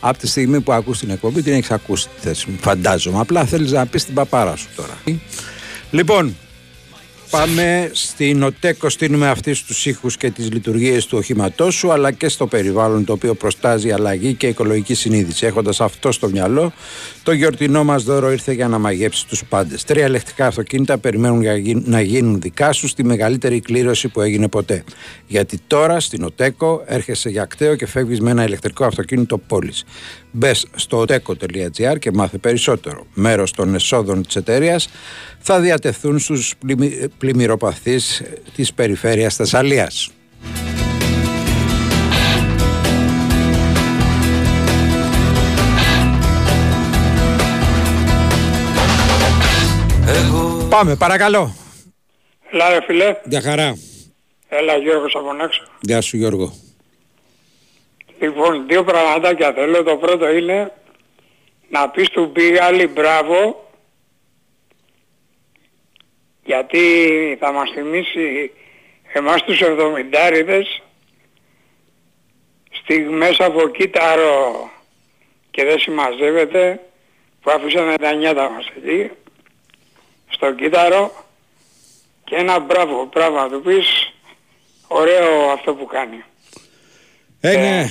[0.00, 3.20] Από τη στιγμή που ακούς την εκπομπή την έχεις ακούσει τη θέση μου φαντάζομαι.
[3.20, 4.98] Απλά θέλεις να πεις την παπάρα σου τώρα
[5.92, 6.36] λοιπόν
[7.30, 12.28] Πάμε στην ΟΤΕΚΟ, στείλουμε αυτοί στους ήχους και τις λειτουργίες του οχήματός σου αλλά και
[12.28, 15.46] στο περιβάλλον το οποίο προστάζει αλλαγή και οικολογική συνείδηση.
[15.46, 16.72] Έχοντας αυτό στο μυαλό,
[17.22, 19.84] το γιορτινό μας δώρο ήρθε για να μαγέψει τους πάντες.
[19.84, 24.48] Τρία ελεκτικά αυτοκίνητα περιμένουν για γι- να γίνουν δικά σου στη μεγαλύτερη κλήρωση που έγινε
[24.48, 24.84] ποτέ.
[25.26, 29.84] Γιατί τώρα στην ΟΤΕΚΟ έρχεσαι για κταίο και φεύγεις με ένα ηλεκτρικό αυτοκίνητο πόλης.
[30.34, 33.06] Μπες στο oteco.gr και μάθε περισσότερο.
[33.14, 34.88] Μέρος των εσόδων της εταιρείας
[35.38, 38.22] θα διατεθούν στους πλημμυ- πλημμυροπαθείς
[38.54, 40.10] της περιφέρειας Θεσσαλίας.
[50.68, 51.54] Πάμε, παρακαλώ.
[52.52, 53.76] Έλα ρε φίλε, Γεια χαρά.
[54.48, 55.62] έλα Γιώργος από έξω.
[55.80, 56.52] Γεια σου Γιώργο.
[58.22, 59.82] Λοιπόν, δύο πραγματάκια θέλω.
[59.82, 60.72] Το πρώτο είναι
[61.68, 63.70] να πεις του Μπίγαλη μπράβο
[66.44, 68.52] γιατί θα μας θυμίσει
[69.12, 70.62] εμάς τους 70
[72.70, 74.70] στιγμές από κύτταρο
[75.50, 76.80] και δεν συμμαζεύεται
[77.40, 79.10] που αφήσαμε τα νιάτα μας εκεί
[80.28, 81.12] στο κύτταρο
[82.24, 84.12] και ένα μπράβο, μπράβο να του πεις
[84.88, 86.24] ωραίο αυτό που κάνει.
[87.40, 87.90] Ε, ναι.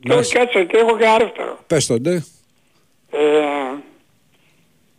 [0.00, 1.58] Και όχι κάτσε και έχω και ένα δεύτερο.
[1.66, 2.14] Πες τον, ντε.
[3.10, 3.20] Ε,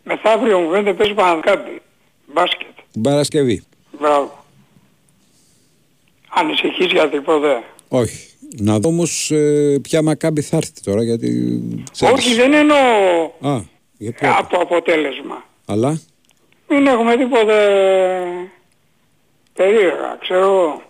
[0.04, 1.80] μεθαύριο μου φαίνεται παίζει Παναδικάμπη.
[2.26, 2.66] Μπάσκετ.
[2.92, 3.64] Την Παρασκευή.
[4.00, 4.44] Μπράβο.
[6.28, 7.62] Ανησυχείς για τίποτε.
[7.88, 8.28] Όχι.
[8.58, 11.60] Να δω όμως ε, ποια μακάμπη θα έρθει τώρα γιατί...
[11.92, 12.14] ξέρεις.
[12.14, 12.76] Όχι δεν εννοώ
[13.40, 13.60] Α,
[13.98, 15.44] για ποιο; από αποτέλεσμα.
[15.66, 16.00] Αλλά;
[16.68, 17.56] Μην έχουμε τίποτε
[19.52, 20.82] περίεργα, ξέρω εγώ.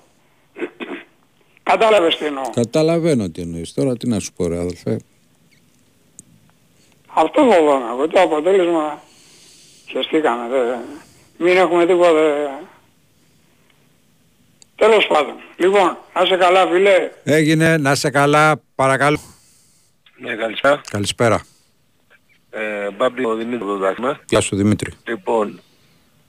[1.71, 2.51] Κατάλαβες τι εννοώ.
[2.55, 3.73] Καταλαβαίνω τι εννοείς.
[3.73, 5.01] Τώρα τι να σου πω ρε αδελφέ.
[7.15, 8.09] Αυτό φοβάμαι εγώ.
[8.09, 9.03] Το αποτέλεσμα
[9.89, 10.49] χεστήκαμε.
[10.49, 10.59] Δε.
[11.39, 12.49] Μην έχουμε τίποτε.
[14.77, 15.35] Τέλος πάντων.
[15.57, 17.11] Λοιπόν, να σε καλά φίλε.
[17.25, 19.19] Έγινε, να σε καλά, παρακαλώ.
[20.17, 20.81] Ναι, καλησπέρα.
[20.91, 21.45] Καλησπέρα.
[22.51, 24.21] Ε, Μπάμπη, ο Δημήτρης το δάχμα.
[24.29, 24.93] Γεια σου Δημήτρη.
[25.09, 25.61] Λοιπόν,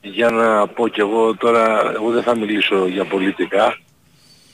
[0.02, 3.78] για να πω κι εγώ τώρα, εγώ δεν θα μιλήσω για πολιτικά.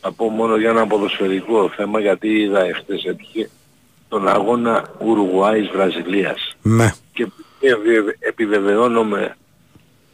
[0.05, 3.49] Θα πω μόνο για ένα ποδοσφαιρικό θέμα, γιατί είδα εχθές έτυχε
[4.09, 6.55] τον αγώνα Ουρουγουάης-Βραζιλίας.
[6.61, 6.91] Ναι.
[7.13, 7.27] Και
[7.59, 9.35] επιβε- επιβεβαιώνομαι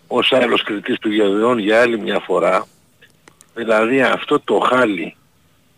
[0.07, 2.65] ως άλλος κριτής του γεωδιών για άλλη μια φορά,
[3.55, 5.15] δηλαδή αυτό το χάλι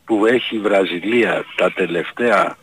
[0.06, 2.58] που έχει η Βραζιλία τα τελευταία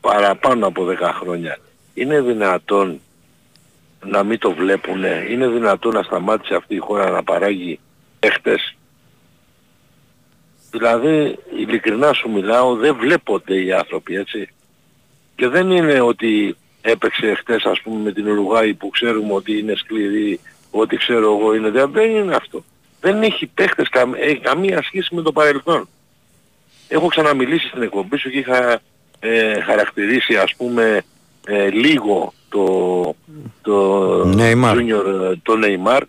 [0.00, 1.58] παραπάνω από 10 χρόνια,
[1.94, 3.00] είναι δυνατόν
[4.06, 7.78] να μην το βλέπουνε, είναι δυνατόν να σταμάτησε αυτή η χώρα να παράγει
[8.20, 8.76] παίχτες.
[10.70, 14.48] Δηλαδή, ειλικρινά σου μιλάω, δεν βλέπονται οι άνθρωποι, έτσι.
[15.36, 19.74] Και δεν είναι ότι έπαιξε χτες ας πούμε με την Ουρουγάη που ξέρουμε ότι είναι
[19.74, 22.64] σκληρή, ότι ξέρω εγώ είναι, δεν δεν είναι αυτό.
[23.00, 25.88] δεν έχει παίχτες καμ, έχει καμία σχέση με το παρελθόν.
[26.88, 28.80] Έχω ξαναμιλήσει στην εκπομπή σου και είχα
[29.18, 31.02] ε, χαρακτηρίσει ας πούμε
[31.46, 33.14] ε, λίγο το,
[33.62, 34.74] το Neymar.
[34.74, 36.00] Junior, ε, το Neymar.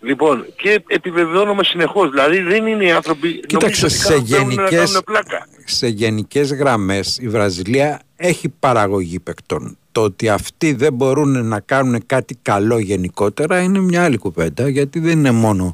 [0.00, 2.10] Λοιπόν, και επιβεβαιώνομαι συνεχώς.
[2.10, 3.40] Δηλαδή δεν είναι οι άνθρωποι...
[3.46, 5.46] Κοίταξε, νομίζω σε ότι κάνουν- θέλουν να γενικές, κάνουν πλάκα.
[5.64, 9.78] σε γενικές γραμμές η Βραζιλία έχει παραγωγή παικτών.
[9.92, 14.98] Το ότι αυτοί δεν μπορούν να κάνουν κάτι καλό γενικότερα είναι μια άλλη κουβέντα γιατί
[14.98, 15.70] δεν είναι μόνο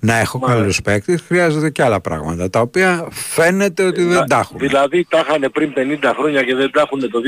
[0.00, 4.58] να έχω καλούς παίκτες, χρειάζονται και άλλα πράγματα τα οποία φαίνεται ότι δεν τα έχουν.
[4.58, 7.20] Δηλαδή τα είχαν πριν 50 χρόνια και δεν τα έχουν το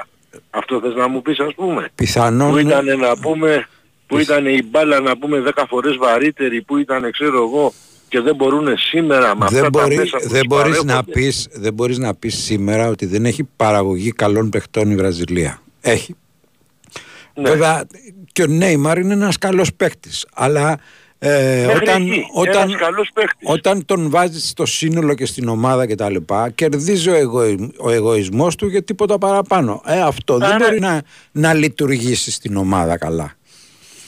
[0.00, 0.06] 2023.
[0.50, 1.88] Αυτό θες να μου πεις ας πούμε.
[1.94, 3.66] Πιθανόν Που ήταν να πούμε,
[4.06, 7.72] που ήταν η μπάλα να πούμε 10 φορές βαρύτερη, που ήταν ξέρω εγώ
[8.08, 10.84] και δεν μπορούν σήμερα με αυτά δεν, τα μπορεί, μέσα που δεν, τους μπορείς να
[10.92, 11.12] παρέχονται.
[11.12, 15.62] πεις, δεν μπορείς να πεις σήμερα ότι δεν έχει παραγωγή καλών παιχτών η Βραζιλία.
[15.80, 16.14] Έχει.
[17.34, 17.50] Ναι.
[17.50, 17.84] Βέβαια
[18.32, 20.26] και ο Νέιμαρ είναι ένας καλός παίκτης.
[20.34, 20.78] Αλλά
[21.18, 23.48] ε, Μέχρι όταν, εκεί, όταν, ένας καλός παίκτης.
[23.50, 27.90] όταν τον βάζεις στο σύνολο και στην ομάδα και τα λοιπά κερδίζει ο, εγωι, ο
[27.90, 29.82] εγωισμός του για τίποτα παραπάνω.
[29.86, 33.32] Ε, αυτό δεν Άρα- μπορεί να, να λειτουργήσει στην ομάδα καλά.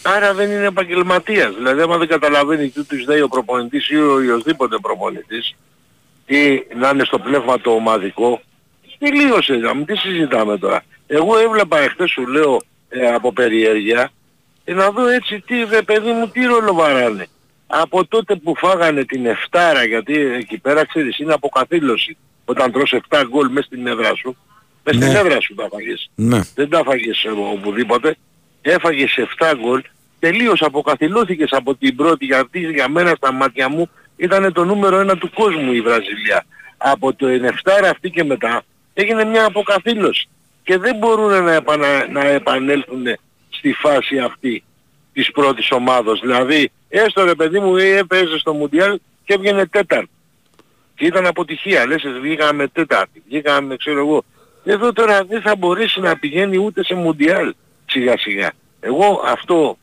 [0.07, 1.55] Άρα δεν είναι επαγγελματίας.
[1.55, 5.55] Δηλαδή άμα δεν καταλαβαίνει τι τους λέει ο προπονητής ή ο οποιοσδήποτε προπονητής
[6.27, 8.41] ή να είναι στο πνεύμα το ομαδικό,
[8.99, 9.55] τελείωσε.
[9.55, 10.83] Να μην τι συζητάμε τώρα.
[11.07, 14.11] Εγώ έβλεπα εχθές σου λέω ε, από περιέργεια
[14.65, 17.27] ε, να δω έτσι τι ρε παιδί μου τι ρόλο βαράνε.
[17.67, 22.17] Από τότε που φάγανε την εφτάρα γιατί εκεί πέρα ξέρεις είναι αποκαθήλωση.
[22.45, 24.37] Όταν τρως 7 γκολ μέσα στην έδρα σου,
[24.85, 25.19] μέσα στην Ναι.
[25.19, 26.41] έδρα σου τα φάγες Ναι.
[26.55, 28.17] δεν τα έφαγες ε, οπουδήποτε,
[28.63, 29.83] έφαγες 7 γκολ,
[30.19, 35.17] τελείως αποκαθιλώθηκες από την πρώτη γιατί για μένα στα μάτια μου ήταν το νούμερο ένα
[35.17, 36.45] του κόσμου η Βραζιλία.
[36.77, 37.51] Από το 9
[37.91, 38.63] αυτή και μετά
[38.95, 40.29] έγινε μια αποκαθήλωση
[40.63, 43.05] και δεν μπορούν να, επανα, να επανέλθουν
[43.49, 44.65] στη φάση αυτή
[45.13, 46.21] της πρώτης ομάδος.
[46.21, 50.11] Δηλαδή, έστω ρε παιδί μου ε, έπαιζε στο Μουντιάλ και έβγαινε τέταρτο.
[50.95, 51.87] Και ήταν αποτυχία.
[51.87, 54.25] Λες, βγήκαμε τέταρτη, βγήκαμε ξέρω εγώ.
[54.65, 57.55] Εδώ τώρα δεν θα μπορέσει να πηγαίνει ούτε σε Μουντιάλ
[57.87, 58.53] σιγά σιγά.
[58.81, 59.79] Εγώ αυτό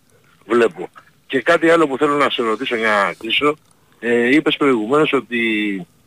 [0.47, 0.89] βλέπω.
[1.27, 3.55] Και κάτι άλλο που θέλω να σε ρωτήσω για να κλείσω.
[3.99, 5.37] Ε, είπες προηγουμένως ότι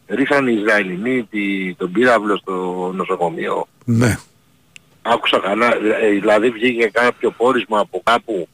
[0.06, 2.52] ρίχναν οι Ισραηλινοί τη, τον πύραυλο στο
[2.94, 3.66] νοσοκομείο.
[3.84, 4.16] Ναι.
[5.02, 5.66] Άκουσα καλά,
[6.02, 8.48] ε, δηλαδή βγήκε κάποιο πόρισμα από κάπου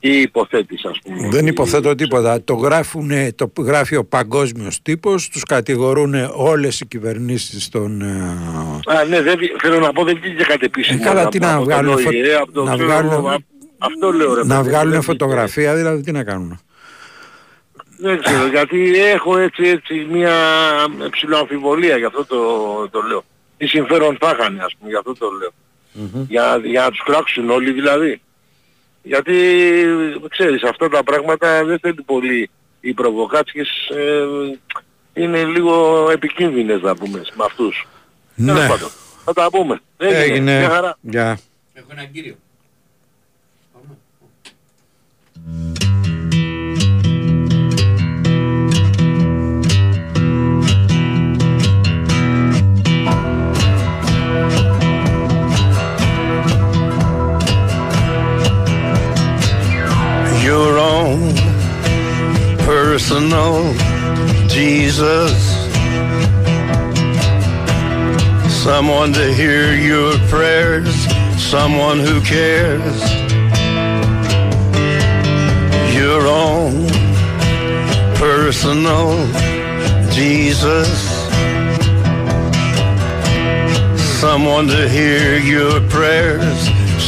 [0.00, 1.28] ή υποθέτης ας πούμε.
[1.28, 2.42] Δεν υποθέτω τίποτα.
[2.44, 8.00] Το, γράφουνε, το γράφει ο παγκόσμιος τύπος, τους κατηγορούν όλες οι κυβερνήσεις των...
[8.00, 8.36] ε,
[8.86, 10.98] Α, ναι, δεν, βγη- θέλω να πω δεν βγήκε κάτι επίσημο.
[11.02, 13.12] Ε, καλά, από- τι να από τον βγάλουν, φω- ΟΗΕ, από το να ξέρω βγάλουν-
[13.12, 13.36] εγώ, α-
[13.78, 16.60] Αυτό λέω ρε να παιδί, βγάλουν δεν φωτογραφία, δηλαδή τι να κάνουν.
[18.00, 20.32] Δεν ξέρω, γιατί έχω έτσι, έτσι μια
[21.10, 23.24] ψηλοαμφιβολία για αυτό το, το λέω.
[23.56, 25.52] Τι συμφέρον θα είχαν, ας πούμε, για αυτό το λέω.
[26.28, 28.20] Για, για να τους κράξουν όλοι δηλαδή.
[29.02, 29.34] Γιατί,
[30.28, 34.24] ξέρεις, αυτά τα πράγματα δεν θέλει πολύ οι προβοκάτσιες ε,
[35.22, 37.86] είναι λίγο επικίνδυνες να πούμε με αυτούς.
[38.36, 38.68] Τέλος Ναι.
[38.68, 38.88] πάντων,
[39.24, 39.80] Θα τα πούμε.
[39.96, 40.22] Έγινε.
[40.22, 40.58] Έγινε.
[40.58, 40.98] Μια χαρά.
[41.00, 41.38] Γεια.
[41.74, 42.34] Έχω έναν κύριο.
[60.48, 61.34] Your own
[62.58, 63.74] personal
[64.48, 65.32] Jesus.
[68.62, 70.94] Someone to hear your prayers,
[71.36, 73.27] someone who cares.
[76.08, 76.86] Your own
[78.14, 79.26] personal
[80.10, 80.88] Jesus.
[84.18, 86.60] Someone to hear your prayers,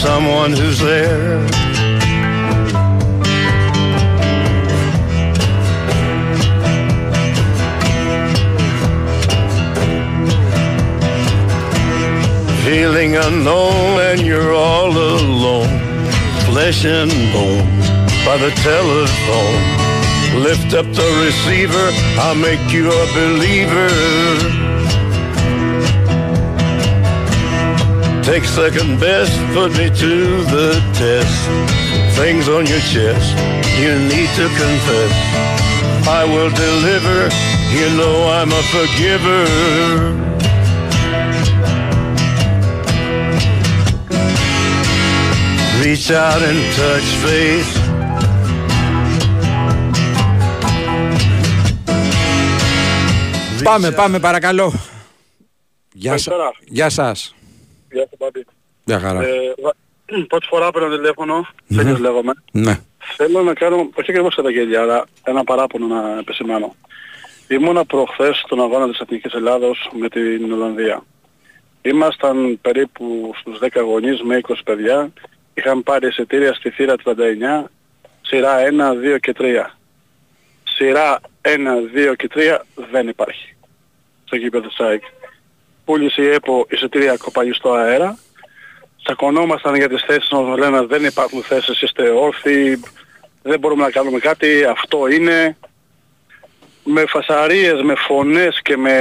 [0.04, 1.48] someone who's there.
[12.66, 15.78] feeling unknown and you're all alone,
[16.44, 17.69] flesh and bone
[18.24, 19.90] by the telephone.
[20.42, 21.86] Lift up the receiver,
[22.22, 23.88] I'll make you a believer.
[28.22, 30.14] Take second best, put me to
[30.54, 31.36] the test.
[32.16, 33.28] Things on your chest,
[33.80, 35.12] you need to confess.
[36.06, 37.28] I will deliver,
[37.74, 40.30] you know I'm a forgiver.
[45.82, 47.79] Reach out and touch faith.
[53.64, 54.72] Πάμε, πάμε παρακαλώ.
[55.92, 56.30] Γεια, σα...
[56.30, 56.50] Καλησπέρα.
[56.64, 57.34] Γεια σας.
[57.92, 58.46] Γεια σου Πάπη.
[58.84, 59.22] Γεια χαρά.
[59.22, 59.28] Ε,
[59.62, 61.34] βα- πρώτη φορά πήρα τηλέφωνο,
[61.66, 61.76] Μμμ.
[61.78, 62.32] Φένιος λέγομαι.
[62.52, 62.78] Ναι.
[63.16, 66.74] Θέλω να κάνω, όχι ακριβώς καταγγελία, αλλά ένα παράπονο να επισημάνω.
[67.48, 71.02] Ήμουνα προχθές στον αγώνα της Εθνικής Ελλάδος με την Ολλανδία.
[71.82, 75.12] Ήμασταν περίπου στους 10 γονείς με 20 παιδιά.
[75.54, 77.70] Είχαν πάρει εισιτήρια στη θύρα 39,
[78.22, 79.76] σειρά 1, 2 και 3.
[80.64, 81.80] Σειρά 1,
[82.12, 82.58] 2 και 3
[82.90, 83.56] δεν υπάρχει.
[84.24, 85.02] Στο γήπεδο της ΑΕΚ.
[85.84, 88.18] Πούλησε η ΕΠΟ εισιτήρια κοπαγιστό αέρα.
[89.02, 92.80] Τσακωνόμασταν για τις θέσεις μας λένε δεν υπάρχουν θέσεις, είστε όρθιοι,
[93.42, 95.56] δεν μπορούμε να κάνουμε κάτι, αυτό είναι.
[96.84, 98.94] Με φασαρίες, με φωνές και με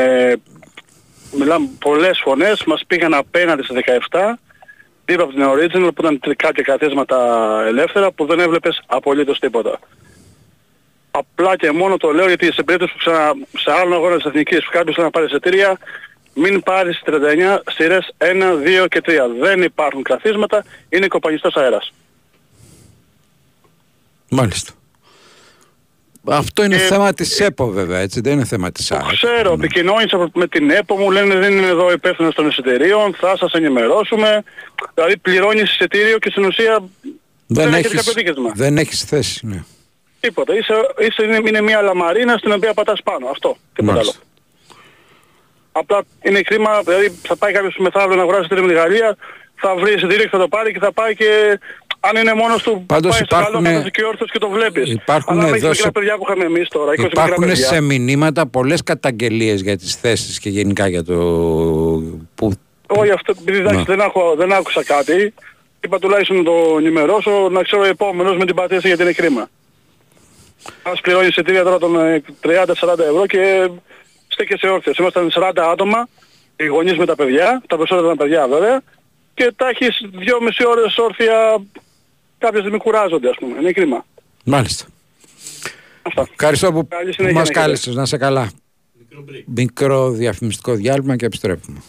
[1.32, 4.40] μιλάμε πολλές φωνές, μας πήγαν απέναντι στις 17,
[5.06, 7.18] δίπλα από την Original που ήταν κάποια καθίσματα
[7.68, 9.80] ελεύθερα που δεν έβλεπες απολύτως τίποτα.
[11.20, 14.64] Απλά και μόνο το λέω γιατί σε περίπτωση που ξανα, σε άλλο αγώνα της Εθνικής
[14.66, 15.78] που κάποιος θέλει να πάρει εισιτήρια,
[16.34, 19.12] μην πάρεις 39 σειρές 1, 2 και 3.
[19.42, 21.92] Δεν υπάρχουν καθίσματα, είναι κοπανιστός αέρας.
[24.30, 24.72] Μάλιστα.
[26.26, 29.06] Αυτό είναι Ε, θέμα της ΕΠΟ βέβαια, έτσι, δεν είναι θέμα της ΑΕΚ.
[29.12, 33.52] Ξέρω, επικοινώνησα με την ΕΠΟ, μου λένε δεν είναι εδώ υπεύθυνος των εισιτηρίων, θα σας
[33.54, 34.44] ενημερώσουμε.
[34.94, 36.84] Δηλαδή πληρώνεις εισιτήριο και στην ουσία
[37.48, 38.52] Δεν έχεις έχεις, κάποιο δίκαιο.
[38.56, 39.64] δεν έχεις θέση, ναι.
[40.20, 40.54] Τίποτα.
[40.58, 40.74] Είσαι,
[41.08, 43.28] είσαι, είναι, είναι μια λαμαρίνα στην οποία πατάς πάνω.
[43.30, 43.56] Αυτό.
[43.74, 44.02] Τίποτα άλλο.
[44.02, 44.24] Μάλιστα.
[45.72, 49.18] Απλά είναι κρίμα, δηλαδή θα πάει κάποιος μεθαύριο να αγοράσει εισιτήριο με τη Γαλλία,
[49.56, 51.60] θα βρεις εισιτήριο και θα το πάρει και θα πάει και
[52.00, 54.92] αν είναι μόνος του Πάντως πάει στο καλό υπάρχουνε- θα και όρθιος και το βλέπεις.
[54.92, 57.46] Υπάρχουν Αλλά άμα έχεις εδώ μικρά σε- παιδιά που είχαμε εμείς τώρα, 20 μικρά Υπάρχουν
[57.48, 57.66] παιδιά.
[57.66, 61.14] σε μηνύματα πολλές καταγγελίες για τις θέσεις και γενικά για το...
[62.36, 62.52] Που...
[62.88, 63.84] Όχι αυτό, επειδή εντάξει, Ναι.
[63.84, 65.34] δεν, έχω, δεν άκουσα κάτι,
[65.84, 69.50] είπα τουλάχιστον να το ενημερώσω, να ξέρω ο επόμενος με την πατήση γιατί είναι κρίμα.
[70.84, 73.70] Ας πληρώνει εισιτήρια τώρα των ε, 30-40 ευρώ και
[74.28, 74.98] στέκεσαι όρθιος.
[74.98, 76.08] Ήμασταν 40 άτομα,
[76.56, 78.82] οι γονείς με τα παιδιά, τα περισσότερα ήταν παιδιά βέβαια,
[79.34, 81.62] και τα έχεις 2,5 ώρες όρθια,
[82.38, 83.60] κάποια στιγμή κουράζονται ας πούμε.
[83.60, 84.06] Είναι κρίμα.
[84.46, 84.86] Μάλιστα.
[86.02, 86.28] Αυτά.
[86.32, 87.60] Ευχαριστώ που, Καλή που συνέχεια μας να έχετε.
[87.60, 87.96] κάλεσες.
[87.96, 88.52] Να σε καλά.
[89.46, 91.82] Μικρό διαφημιστικό διάλειμμα και επιστρέφουμε.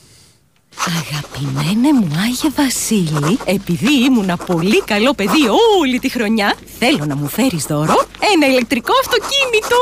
[0.98, 5.42] Αγαπημένε μου Άγιε Βασίλη, επειδή ήμουνα πολύ καλό παιδί
[5.80, 9.76] όλη τη χρονιά, θέλω να μου φέρεις δώρο ένα ηλεκτρικό αυτοκίνητο.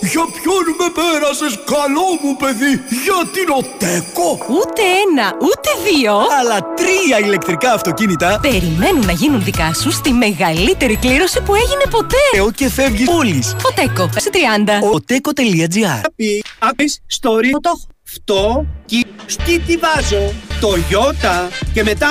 [0.00, 2.72] Για ποιον με πέρασες καλό μου παιδί,
[3.04, 4.28] για την ΟΤΕΚΟ.
[4.48, 6.12] Ούτε ένα, ούτε δύο.
[6.40, 8.38] Αλλά τρία ηλεκτρικά αυτοκίνητα.
[8.42, 12.16] Περιμένουν να γίνουν δικά σου στη μεγαλύτερη κλήρωση που έγινε ποτέ.
[12.36, 13.56] Εώ και φεύγεις πόλης.
[13.66, 14.92] Οτέκο, σε 30.
[14.94, 17.50] Οτέκο.gr Πει, άπεις, story,
[18.10, 22.10] αυτό, κι, σκι τι βάζω, το γιώτα και μετά;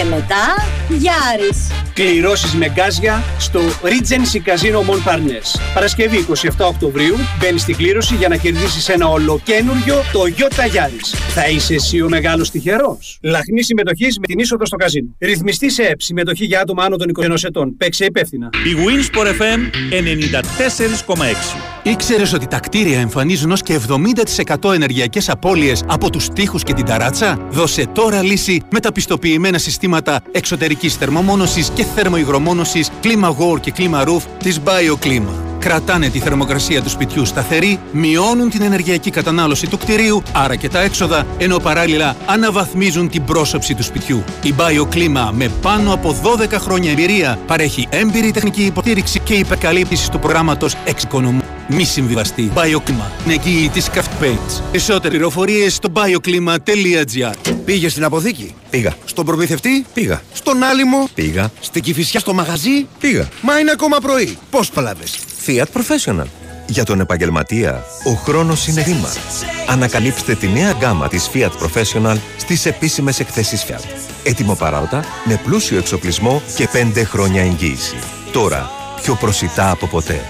[0.00, 1.70] Ε, μετά, Γιάρης.
[1.94, 5.60] κληρώσεις με γκάζια στο Regency Casino Mon Parnes.
[5.74, 6.26] Παρασκευή
[6.58, 11.18] 27 Οκτωβρίου μπαίνεις στην κλήρωση για να κερδίσεις ένα ολοκένουργιο Toyota Yaris.
[11.34, 13.18] Θα είσαι εσύ ο μεγάλος τυχερός.
[13.22, 15.08] Λαχνή συμμετοχής με την είσοδο στο καζίνο.
[15.20, 17.76] Ρυθμιστή σε ΕΠ, συμμετοχή για άτομα άνω των 21 ετών.
[17.76, 18.50] Παίξε υπεύθυνα.
[18.52, 19.60] Η Winsport FM
[19.90, 21.56] 94,6.
[21.82, 26.84] Ήξερες ότι τα κτίρια εμφανίζουν ως και 70% ενεργειακές απώλειες από τους τοίχου και την
[26.84, 33.70] ταράτσα; Δώσε τώρα λύση με τα πιστοποιημένα συστήματα εξωτερικής θερμομόνωσης και θερμοϊγρομόνωσης Κλίμα War και
[33.70, 35.32] Κλίμα Roof της BioClima.
[35.58, 40.80] Κρατάνε τη θερμοκρασία του σπιτιού σταθερή, μειώνουν την ενεργειακή κατανάλωση του κτηρίου, άρα και τα
[40.80, 44.24] έξοδα, ενώ παράλληλα αναβαθμίζουν την πρόσωψη του σπιτιού.
[44.42, 50.18] Η BioClima με πάνω από 12 χρόνια εμπειρία παρέχει έμπειρη τεχνική υποστήριξη και υπερκαλύπτηση του
[50.18, 51.59] προγράμματος Εξοικονομού.
[51.72, 52.50] Μη συμβιβαστεί.
[52.54, 53.24] BioClima.
[53.24, 54.62] Είναι εγγύη της Craft Paints.
[54.70, 57.52] Περισσότερες πληροφορίες στο bioclima.gr.
[57.64, 58.94] Πήγε στην αποθήκη; Πήγα.
[59.04, 60.22] Στον προμηθευτή; Πήγα.
[60.32, 61.50] Στον άλυμο; Πήγα.
[61.60, 63.28] Στην κυφισιά στο μαγαζί; Πήγα.
[63.42, 64.38] Μα είναι ακόμα πρωί.
[64.50, 66.26] Πώς παλάβες; Fiat Professional.
[66.66, 69.08] Για τον επαγγελματία, ο χρόνος είναι ρήμα.
[69.68, 73.84] Ανακαλύψτε τη νέα γκάμα της Fiat Professional στις επίσημες εκθέσεις Fiat.
[74.22, 77.94] Έτοιμο παράωτα, με πλούσιο εξοπλισμό και 5 χρόνια εγγύηση.
[78.32, 78.70] Τώρα,
[79.02, 80.20] πιο προσιτά από ποτέ.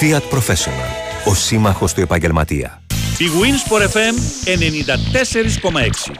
[0.00, 0.90] Fiat Professional.
[1.24, 2.82] Ο σύμμαχος του επαγγελματία.
[3.18, 4.14] Η Winsport FM
[4.44, 6.12] 94,6.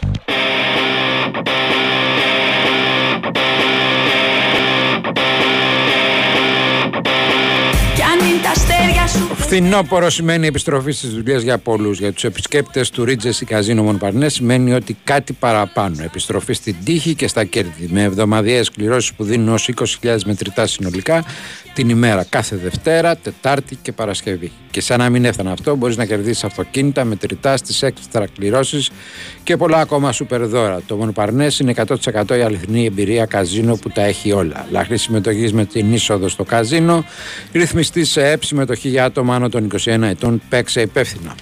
[7.94, 11.98] Κι αν είναι τα αστέρια σου Φθινόπορο σημαίνει επιστροφή στις δουλειές για πολλούς.
[11.98, 15.96] Για τους επισκέπτες του Regency Casino Μονπαρνέ σημαίνει ότι κάτι παραπάνω.
[16.02, 17.88] Επιστροφή στην τύχη και στα κέρδη.
[17.90, 19.68] Με εβδομαδιαίες κληρώσεις που δίνουν ως
[20.02, 21.24] 20.000 μετρητά συνολικά
[21.72, 22.24] την ημέρα.
[22.28, 24.52] Κάθε Δευτέρα, Τετάρτη και Παρασκευή.
[24.70, 28.90] Και σαν να μην έφτανε αυτό, μπορείς να κερδίσεις αυτοκίνητα, μετρητά στις έξτρα κληρώσεις
[29.42, 30.80] και πολλά ακόμα σούπερ δώρα.
[30.86, 34.66] Το Μονπαρνέ είναι 100% η αληθινή εμπειρία καζίνο που τα έχει όλα.
[34.70, 37.04] Λαχνή συμμετοχής με την είσοδο στο καζίνο,
[37.52, 41.34] ρυθμιστής σε ΕΠ, συμμετοχή για άτομα άνω των 21 ετών, παίξε υπεύθυνα.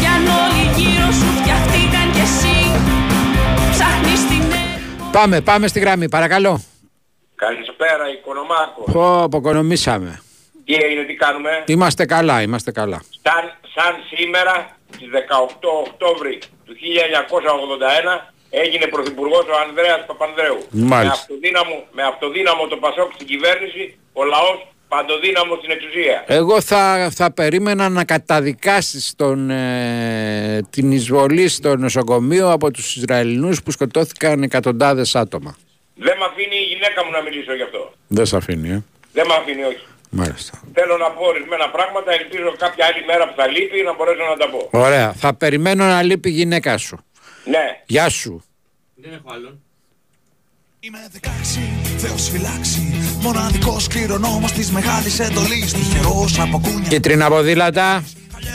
[0.00, 2.56] Κι αν όλοι γύρω σου φτιαχτήκαν κι εσύ
[3.70, 4.42] Ψάχνεις την
[5.12, 6.62] Πάμε, πάμε στη γραμμή, παρακαλώ.
[7.34, 8.82] Καλησπέρα, Οικονομάκο.
[8.92, 10.20] Πω, αποκονομήσαμε.
[10.64, 13.02] Τι έγινε, τι κάνουμε; Είμαστε καλά, είμαστε καλά.
[13.22, 13.44] Σαν,
[13.74, 15.16] σαν σήμερα, στις 18
[15.86, 20.60] Οκτώβρη του 1981, έγινε Πρωθυπουργός ο Ανδρέας Παπανδρέου.
[20.70, 21.00] Μάλιστα.
[21.00, 26.24] Με αυτοδύναμο, με αυτοδύναμο το Πασόκ στην κυβέρνηση, ο λαός παντοδύναμο στην εξουσία.
[26.26, 33.62] Εγώ θα, θα περίμενα να καταδικάσεις τον, ε, την εισβολή στο νοσοκομείο από τους Ισραηλινούς
[33.62, 35.56] που σκοτώθηκαν εκατοντάδες άτομα.
[35.94, 37.92] Δεν με αφήνει η γυναίκα μου να μιλήσω γι' αυτό.
[38.06, 38.84] Δεν σε αφήνει, ε.
[39.12, 39.86] Δεν με αφήνει όχι.
[40.10, 40.60] Μάλιστα.
[40.72, 44.36] Θέλω να πω ορισμένα πράγματα, ελπίζω κάποια άλλη μέρα που θα λείπει να μπορέσω να
[44.36, 44.68] τα πω.
[44.70, 45.12] Ωραία.
[45.12, 47.04] Θα περιμένω να λείπει η γυναίκα σου.
[47.50, 47.82] Ναι.
[47.86, 48.42] Γεια σου.
[48.94, 49.60] Δεν έχω άλλον.
[51.98, 58.04] Θεός φυλάξει Μοναδικός κληρονόμος της μεγάλης εντολής Τυχερός από κούνια Κίτρινα ποδήλατα.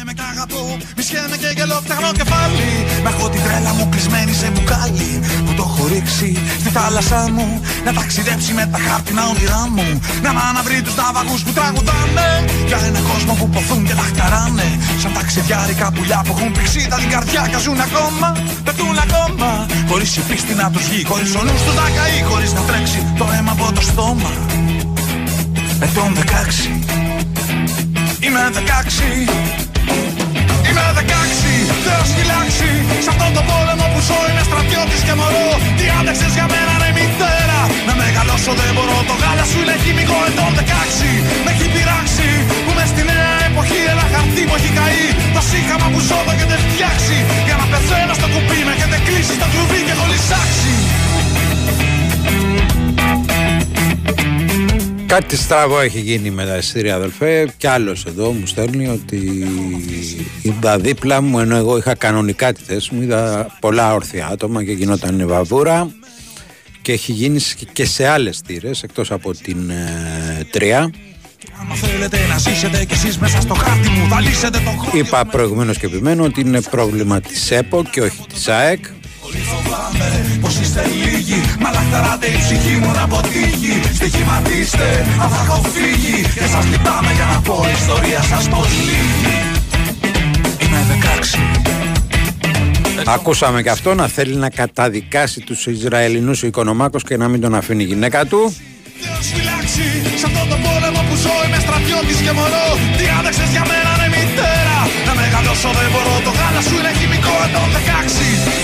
[0.07, 0.63] Με κι αγαπώ.
[0.97, 2.71] Μη σχέμε και γελό φτιαχνό κεφάλι.
[3.03, 5.11] Με έχω την τρέλα μου κλεισμένη σε μπουκάλι.
[5.45, 6.29] Που το έχω ρίξει
[6.61, 7.47] στη θάλασσά μου.
[7.85, 9.87] Να ταξιδέψει με τα χάρτινα όνειρά μου.
[10.25, 12.29] Να μ' αναβρει τους ναυαγούς που τραγουδάνε.
[12.69, 14.67] Για ένα κόσμο που ποθούν και τα χταράνε
[15.01, 18.27] Σαν ταξιδιάρικα πουλιά που έχουν πηξίδα την καρδιά Και ζουν ακόμα,
[18.63, 19.65] πετούν ακόμα.
[19.89, 23.13] Χωρίς η πίστη να τους βγει Χωρίς ο νους τους να καεί Χωρίς να τρέξει
[23.17, 24.31] το αίμα από το στόμα.
[25.85, 26.23] Ετών 16
[28.19, 29.72] Είμαι 16
[30.67, 31.51] Είμαι 16,
[31.85, 32.71] Θεός φυλάξει
[33.05, 35.49] Σ' αυτόν τον πόλεμο που ζω είμαι στρατιώτης και μωρό.
[35.77, 37.59] Τι άντεξες για μένα ρε μητέρα.
[37.87, 38.97] Να μεγαλώσω δεν μπορώ.
[39.09, 41.11] Το γάλα σου είναι χημικό ετών 16
[41.45, 42.29] Με έχει πειράξει.
[42.65, 45.07] Που μες στη νέα εποχή ένα χαρτί μου έχει καεί.
[45.35, 47.17] Το σύγχαμα που ζω το έχετε φτιάξει.
[47.47, 50.73] Για να πεθαίνω στο κουπί με έχετε κλείσει στο κλουβί και έχω λυσάξει
[55.13, 57.47] Κάτι στραβό έχει γίνει με τα εισιτήρια αδελφέ.
[57.57, 59.47] Κι άλλος εδώ μου στέλνει ότι
[60.41, 64.71] είδα δίπλα μου ενώ εγώ είχα κανονικά τη θέση μου είδα πολλά όρθια άτομα και
[64.71, 65.89] γινόταν βαβούρα.
[66.81, 67.39] Και έχει γίνει
[67.73, 70.91] και σε άλλες θύρες εκτός από την ε, τρία.
[71.61, 75.25] Άμα θέλετε να ζήσετε κι εσείς μέσα στο χάρτη μου Θα λύσετε τον χρόνο Είπα
[75.25, 78.85] προηγουμένως και επιμένω ότι είναι πρόβλημα της ΕΠΟ και όχι της ΑΕΚ
[79.31, 81.41] Φοβάμαι πως είστε λίγοι.
[81.59, 83.73] Μα λαχταράτε η ψυχή μου να αποτύχει.
[83.93, 86.21] Στοιχηματίστε αν θα έχω φύγει.
[86.33, 89.35] Και σας λυπάμαι για να πω η ιστορία σας πως λύγει.
[90.63, 91.39] Είμαι 16
[93.05, 97.55] Ακούσαμε και αυτό να θέλει να καταδικάσει τους Ισραηλινούς ο Οικονομάκος και να μην τον
[97.55, 98.55] αφήνει η γυναίκα του.
[99.03, 99.85] Θεός φυλάξει
[100.19, 102.67] Σ' αυτόν τον πόλεμο που ζω είμαι στρατιώτης και μωρό.
[102.97, 104.77] Τι άντεξες για μένα ρε μητέρα.
[105.07, 108.62] Να μεγαλώσω δεν μπορώ Το γάλα σου είναι χημικό ετών 16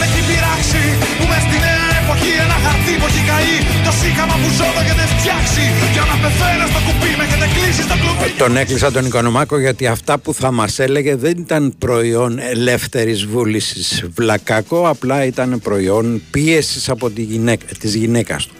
[0.59, 3.55] Με έχει πειράξει Που μες στη νέα εποχή ένα χαρτί που έχει καεί.
[3.87, 5.63] Το σύγχαμα που ζω το έχετε φτιάξει.
[5.93, 8.29] Για να πεθαίνω στο κουπί με έχετε κλείσει στο κλουβί.
[8.37, 14.05] Τον έκλεισα τον Οικονομάκο γιατί αυτά που θα μας έλεγε δεν ήταν προϊόν ελεύθερης βούλησης
[14.15, 18.53] βλακάκο απλά ήταν προϊόν πίεσης από τη γυναίκα, της γυναίκας του.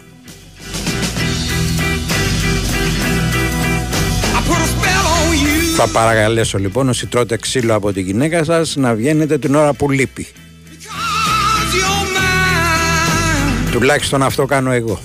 [5.75, 9.91] Θα παρακαλέσω λοιπόν όσοι τρώτε ξύλο από τη γυναίκα σας να βγαίνετε την ώρα που
[9.91, 10.27] λείπει.
[13.79, 14.99] Τουλάχιστον αυτό κάνω εγώ.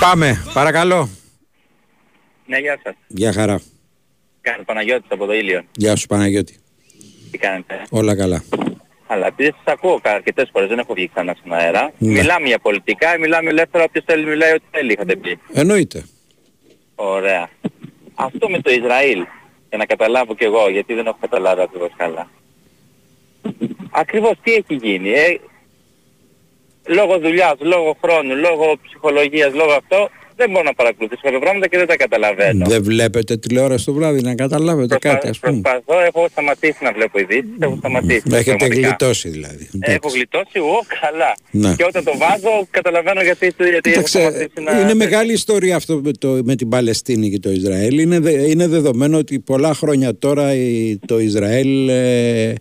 [0.00, 1.08] Πάμε, παρακαλώ.
[2.46, 2.94] Ναι, γεια σας.
[3.06, 3.60] Γεια χαρά.
[4.40, 5.62] Κάνω Παναγιώτης από το Ήλιο.
[5.72, 6.58] Γεια σου Παναγιώτη.
[7.30, 8.44] Τι κάνετε; Όλα καλά.
[9.06, 11.92] Αλλά επειδή σας ακούω αρκετές φορές, δεν έχω βγει ξανά στον αέρα.
[11.98, 12.10] Ναι.
[12.12, 15.38] Μιλάμε για πολιτικά, μιλάμε ελεύθερα, όποιος θέλει μιλάει ό,τι θέλει, είχατε πει.
[15.52, 16.04] Εννοείται.
[16.94, 17.48] Ωραία.
[18.14, 19.26] Αυτό με το Ισραήλ,
[19.68, 22.30] για να καταλάβω κι εγώ, γιατί δεν έχω καταλάβει ακριβώς καλά.
[23.90, 25.40] Ακριβώς τι έχει γίνει, ε;
[26.88, 31.76] Λόγω δουλειάς, λόγω χρόνου, λόγω ψυχολογίας, λόγω αυτό, δεν μπορώ να παρακολουθήσω κάποια πράγματα και
[31.78, 32.66] δεν τα καταλαβαίνω.
[32.68, 35.60] Δεν βλέπετε τηλεόραση το βράδυ να καταλάβετε κάτι ας πούμε.
[35.60, 38.22] Προσπαθώ, έχω σταματήσει να βλέπω ειδήσεις, έχω σταματήσει.
[38.32, 38.86] Έχετε πραγματικά.
[38.88, 39.68] γλιτώσει δηλαδή.
[39.80, 41.34] Έχω γλιτώσει, εγώ καλά.
[41.50, 41.74] Ναι.
[41.76, 44.80] Και όταν το βάζω καταλαβαίνω γιατί, γιατί έχω Κοίταξε, σταματήσει να...
[44.80, 47.98] είναι μεγάλη ιστορία αυτό με, το, με την Παλαιστίνη και το Ισραήλ.
[47.98, 52.54] Είναι, δε- είναι δεδομένο ότι πολλά χρόνια τώρα η- το Ισραήλ ε,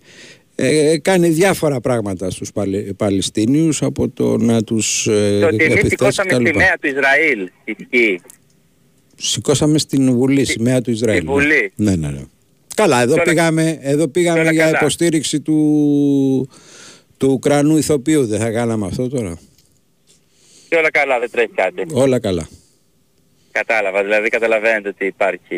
[0.61, 5.65] ε, κάνει διάφορα πράγματα στους Παλαι, Παλαιστίνιους από το να τους ε, Το ότι εμείς
[5.65, 6.45] επιθέσεις σηκώσαμε κτλ.
[6.45, 8.21] σημαία του Ισραήλ, ισχύει.
[9.15, 11.23] Σηκώσαμε στην Βουλή σημαία του Ισραήλ.
[11.25, 11.31] ναι.
[11.31, 11.71] Βουλή.
[11.75, 12.21] Ναι, ναι, ναι.
[12.75, 14.77] Καλά, εδώ Και όλα- πήγαμε, εδώ πήγαμε όλα για καλά.
[14.79, 16.49] υποστήριξη του,
[17.17, 18.25] του Ουκρανού ηθοποιού.
[18.25, 19.39] Δεν θα κάναμε αυτό τώρα.
[20.69, 21.83] Και όλα καλά, δεν τρέχει κάτι.
[21.91, 22.47] Όλα καλά.
[23.51, 25.57] Κατάλαβα, δηλαδή καταλαβαίνετε ότι υπάρχει...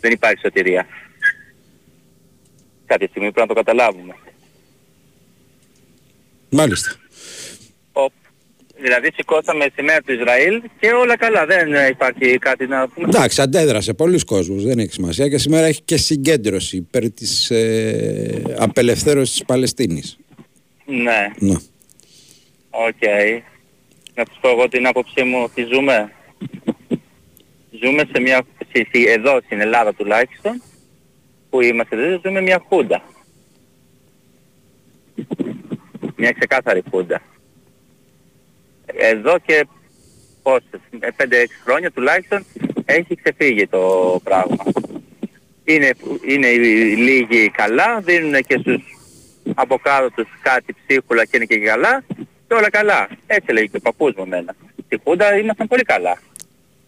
[0.00, 0.86] δεν υπάρχει σωτηρία.
[2.88, 4.14] Κάποια στιγμή πρέπει να το καταλάβουμε.
[6.50, 6.94] Μάλιστα.
[7.92, 8.12] Ο-
[8.80, 13.08] Δηλαδή σηκώσαμε σημαία του Ισραήλ και όλα καλά, δεν ε, υπάρχει κάτι να πούμε.
[13.08, 18.42] Εντάξει, αντέδρασε πολλοί κόσμος, δεν έχει σημασία και σήμερα έχει και συγκέντρωση υπέρ της ε,
[18.58, 20.18] απελευθέρωσης της Παλαιστίνης.
[20.86, 21.26] Ναι.
[21.38, 21.54] Ναι.
[22.70, 23.02] Οκ.
[24.14, 26.12] Να σας πω εγώ την άποψή μου ότι ζούμε.
[27.82, 28.42] Ζούμε σε μια...
[28.68, 30.62] στη- στη- εδώ στην Ελλάδα τουλάχιστον
[31.50, 33.02] που είμαστε εδώ ζούμε μια χούντα.
[36.16, 37.22] Μια ξεκάθαρη χούντα.
[38.86, 39.66] Εδώ και
[40.42, 40.80] πόσες,
[41.16, 41.24] 5-6
[41.64, 42.44] χρόνια τουλάχιστον
[42.84, 43.80] έχει ξεφύγει το
[44.24, 44.64] πράγμα.
[45.64, 45.90] Είναι,
[46.28, 46.58] είναι οι
[46.96, 48.82] λίγοι καλά, δίνουν και στους
[49.54, 52.04] από κάτω τους κάτι ψίχουλα και είναι και καλά
[52.48, 53.08] και όλα καλά.
[53.26, 54.54] Έτσι λέει και ο παππούς μου εμένα.
[54.84, 56.18] Στη Χούντα ήμασταν πολύ καλά.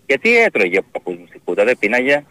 [0.06, 2.24] Γιατί έτρωγε ο παππούς μου στη Χούντα, δεν πίναγε.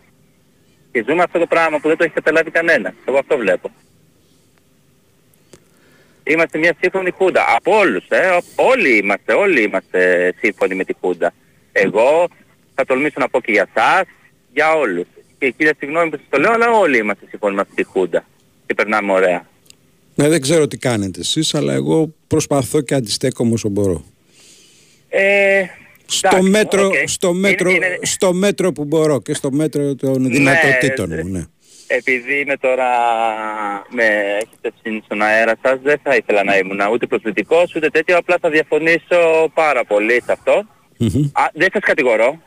[0.91, 2.93] Και ζούμε αυτό το πράγμα που δεν το έχει καταλάβει κανένας.
[3.05, 3.71] Εγώ αυτό βλέπω.
[6.23, 7.45] Είμαστε μια σύμφωνη Χούντα.
[7.55, 8.37] Από όλους, ε.
[8.55, 11.33] Όλοι είμαστε, όλοι είμαστε σύμφωνοι με τη Χούντα.
[11.71, 12.27] Εγώ
[12.75, 14.03] θα τολμήσω να πω και για σας,
[14.53, 15.07] για όλους.
[15.37, 18.25] Και κύριε συγγνώμη που σας το λέω, αλλά όλοι είμαστε σύμφωνοι με αυτή τη Χούντα.
[18.65, 19.47] Και περνάμε ωραία.
[20.15, 24.03] Ναι, δεν ξέρω τι κάνετε εσείς, αλλά εγώ προσπαθώ και αντιστέκομαι όσο μπορώ.
[25.09, 25.63] Ε,
[26.11, 26.93] Στο, εντάξει, μέτρο, οκ.
[27.05, 31.23] στο, μέτρο, Είναι- είναι- στο μέτρο που μπορώ και στο μέτρο των Ναι, δυνατοτήτων ε,
[31.23, 31.29] μου.
[31.29, 31.43] Ναι.
[31.87, 32.87] Επειδή είμαι τώρα
[33.89, 34.03] με
[34.41, 38.37] έχετε ψήσει στον αέρα σας, δεν θα ήθελα να ήμουν ούτε προσβλητικός ούτε τέτοιο, απλά
[38.41, 40.63] θα διαφωνήσω πάρα πολύ σε αυτό.
[40.97, 41.23] Μμμ.
[41.33, 42.41] Α, δεν σας κατηγορώ,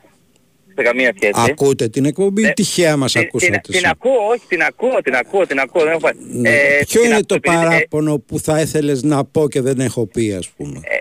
[0.76, 1.32] σε καμία σχέση.
[1.50, 5.00] Ακούτε την εκπομπή ή τυχαία μας Την, την, ακούσατε την εσείς; ακούω, όχι, την ακούω,
[5.02, 5.82] την ακούω, την ακούω.
[5.84, 6.08] Δεν έχω...
[6.32, 6.48] Ναι.
[6.50, 9.60] ε, Ποιο την είναι ακ- το επειδή- ε, παράπονο που θα ήθελες να πω και
[9.60, 10.96] δεν έχω πει ας πούμε; ε,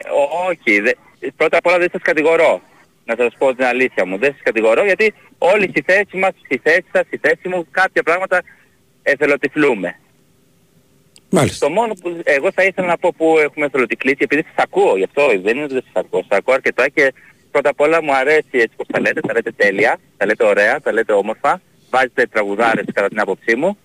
[0.49, 0.91] όχι, δε,
[1.36, 2.61] πρώτα απ' όλα δεν σας κατηγορώ.
[3.05, 4.17] Να σας πω την αλήθεια μου.
[4.17, 8.03] Δεν σας κατηγορώ γιατί όλοι στη θέση μας, στη θέση σας, στη θέση μου, κάποια
[8.03, 8.41] πράγματα
[9.03, 9.99] εθελοτυφλούμε.
[11.30, 11.65] Μάλιστα.
[11.65, 15.03] Το μόνο που εγώ θα ήθελα να πω που έχουμε εθελοτυφλήσει, επειδή σας ακούω, γι'
[15.03, 17.13] αυτό δεν είναι ότι δεν σας ακούω, σας ακούω αρκετά και
[17.51, 20.82] πρώτα απ' όλα μου αρέσει έτσι πως τα λέτε, τα λέτε τέλεια, τα λέτε ωραία,
[20.82, 23.78] τα λέτε όμορφα, βάζετε τραγουδάρες κατά την άποψή μου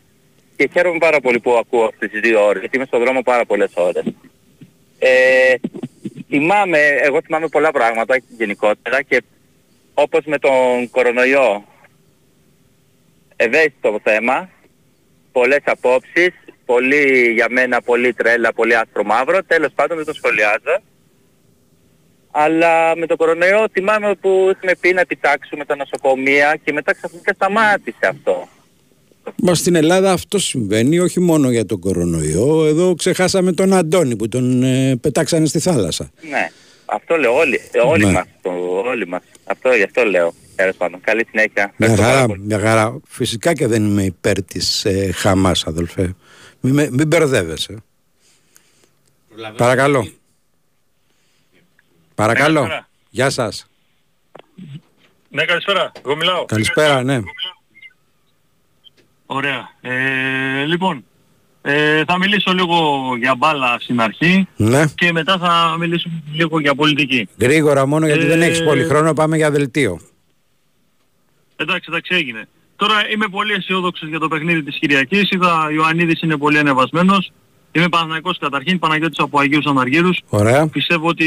[0.57, 3.45] και χαίρομαι πάρα πολύ που ακούω αυτές τις δύο ώρες, γιατί είμαι στον δρόμο πάρα
[3.45, 4.05] πολλές ώρες.
[4.99, 5.55] Ε,
[6.29, 9.23] θυμάμαι, εγώ θυμάμαι πολλά πράγματα γενικότερα και
[9.95, 11.65] όπως με τον κορονοϊό,
[13.37, 14.51] ευαίσθητο θέμα,
[15.33, 16.33] πολλές απόψεις,
[16.65, 20.83] πολύ για μένα πολύ τρέλα, πολύ άσπρο μαύρο, τέλος πάντων δεν το σχολιάζω.
[22.31, 27.33] Αλλά με το κορονοϊό θυμάμαι που είχαμε πει να κοιτάξουμε τα νοσοκομεία και μετά ξαφνικά
[27.33, 28.49] σταμάτησε αυτό.
[29.43, 32.65] Μα στην Ελλάδα αυτό συμβαίνει όχι μόνο για τον κορονοϊό.
[32.67, 36.11] Εδώ ξεχάσαμε τον Αντώνη που τον ε, πετάξανε στη θάλασσα.
[36.31, 36.51] Ναι,
[36.85, 38.13] αυτό λέω όλοι, ε, όλοι Ναι.
[38.13, 38.51] μας, το,
[38.87, 39.23] όλοι μας.
[39.45, 40.33] Αυτό, γι' αυτό λέω.
[40.57, 41.73] Τέλος πάντων, καλή συνέχεια.
[41.77, 42.41] Μια Ευχαριστώ πάρα χαρά, πολύ.
[42.41, 43.01] μια χαρά.
[43.09, 46.15] Φυσικά και δεν είμαι υπέρ της ε, Χαμάς αδελφέ.
[46.61, 47.77] Μην, με- μην μπερδεύεσαι.
[49.57, 50.09] Παρακαλώ.
[52.15, 52.55] Παρακαλώ.
[52.61, 52.89] Καλησπέρα.
[53.11, 53.67] Γεια σας.
[55.29, 55.93] Ναι, καλησπέρα.
[56.05, 56.45] Εγώ μιλάω.
[56.45, 57.21] Καλησπέρα, ναι.
[59.27, 59.69] Ωραία.
[59.81, 61.05] Ε, λοιπόν,
[61.63, 62.77] ε, θα μιλήσω λίγο
[63.19, 64.85] για μπάλα στην αρχή Ναι.
[64.95, 67.29] και μετά θα μιλήσουμε λίγο για πολιτική.
[67.41, 70.01] Γρήγορα μόνο γιατί δεν Ε, έχεις πολύ χρόνο πάμε για δελτίο.
[71.57, 72.49] Εντάξει, εντάξει, έγινε.
[72.77, 75.31] Τώρα είμαι πολύ αισιόδοξος για το παιχνίδι της Κυριακής.
[75.31, 77.33] Είδα Ιωαννίδης είναι πολύ ανεβασμένος.
[77.73, 80.19] Είμαι Παναθηναϊκός καταρχήν, Παναγιώτης από Αγίους Αναργύρους.
[80.29, 80.69] Ωραία.
[80.69, 81.27] Πιστεύω ότι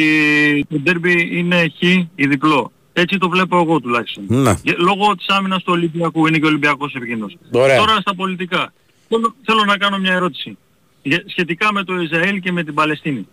[0.69, 1.81] το ντέρμπι είναι χ
[2.15, 2.71] ή διπλό.
[2.93, 4.23] Έτσι το βλέπω εγώ τουλάχιστον.
[4.27, 4.53] Ναι.
[4.63, 7.37] Για- Λόγω της άμυνας του Ολυμπιακού είναι και ο Ολυμπιακός επικίνδυνος.
[7.51, 7.77] Ωραία.
[7.77, 8.73] Τώρα στα πολιτικά.
[9.07, 10.57] Θέλω, θέλω να κάνω μια ερώτηση.
[11.01, 13.27] Για- σχετικά με το Ισραήλ και με την Παλαιστίνη.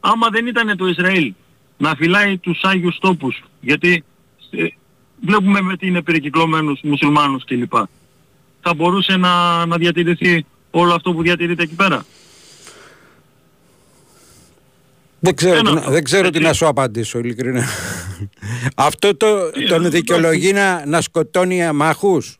[0.00, 1.32] Άμα δεν ήταν το Ισραήλ
[1.76, 4.04] να φυλάει τους Άγιους τόπους, γιατί
[4.50, 4.66] ε,
[5.20, 7.72] βλέπουμε με τι είναι περικυκλωμένους μουσουλμάνους κλπ.
[8.60, 12.04] Θα μπορούσε να, να διατηρηθεί όλο αυτό που διατηρείται εκεί πέρα;
[15.24, 15.90] Δεν ξέρω, Ένα τι, να- αυτό.
[15.92, 17.64] δεν ξέρω τι; να σου απαντήσω ειλικρινά.
[18.88, 22.38] Αυτό το, τον δικαιολογεί να, να σκοτώνει αμάχους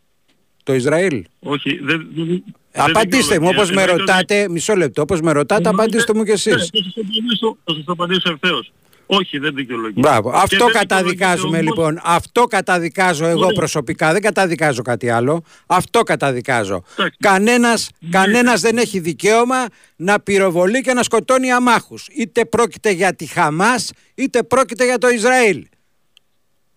[0.62, 2.06] το Ισραήλ; Όχι, δεν...
[2.16, 2.44] δεν-
[2.76, 3.56] Απαντήστε μου, δικαιολογεί.
[3.56, 6.52] όπως με Εννοείται ότι- ρωτάτε, μισό λεπτό, όπως με ρωτάτε, απαντήστε μου κι Ναι, εσείς.
[6.52, 8.72] θα σας απαντήσω, θα σας απαντήσω ευθέως.
[9.06, 9.94] Όχι, δεν δικαιολογεί.
[9.96, 10.30] Μπράβο.
[10.30, 12.14] Και Αυτό δεν καταδικάζουμε δικαιολογεί όμως- λοιπόν.
[12.14, 13.54] Αυτό καταδικάζω εγώ Ωραία.
[13.54, 14.12] προσωπικά.
[14.12, 15.42] Δεν καταδικάζω κάτι άλλο.
[15.66, 16.82] Αυτό καταδικάζω.
[16.96, 17.16] Εντάξει.
[17.20, 22.06] Κανένας, κανένας δεν έχει δικαίωμα να πυροβολεί και να σκοτώνει αμάχους.
[22.16, 25.66] Είτε πρόκειται για τη Χαμάς, είτε πρόκειται για το Ισραήλ.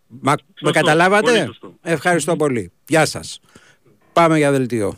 [0.08, 1.74] Μα, με καταλάβατε; πολύ σωστό.
[1.82, 2.72] Ευχαριστώ πολύ.
[2.88, 3.40] Γεια σας.
[4.14, 4.98] Πάμε για δελτίο.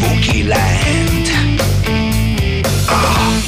[0.00, 1.28] spooky land.
[2.88, 2.92] Ah.
[2.92, 3.40] Oh.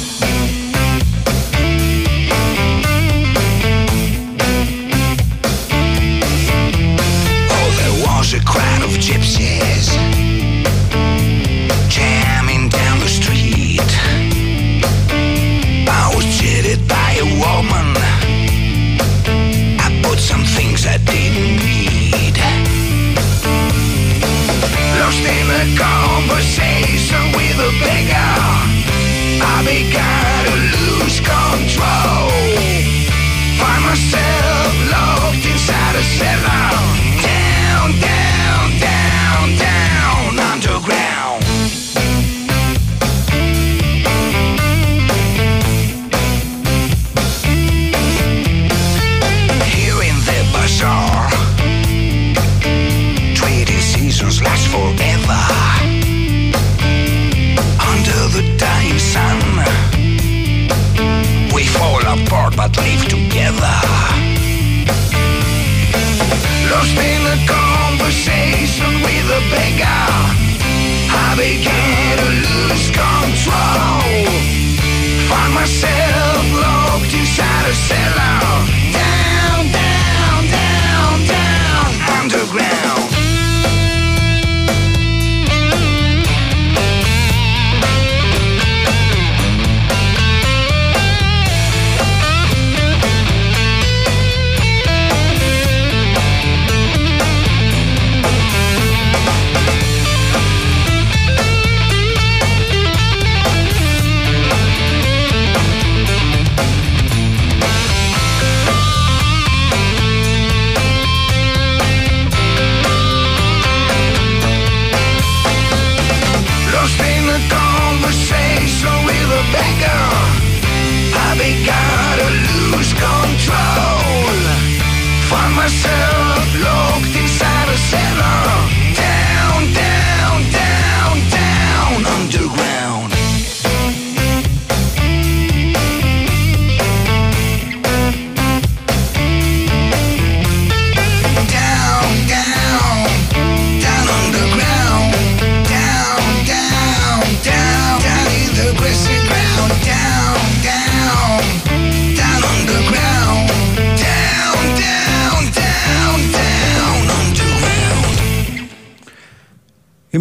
[7.55, 9.87] oh, there was a crowd of gypsies
[11.89, 13.91] jamming down the street.
[15.89, 17.97] I was cheated by a woman.
[19.85, 22.37] I bought some things I didn't need.
[24.99, 26.02] Lost in the car.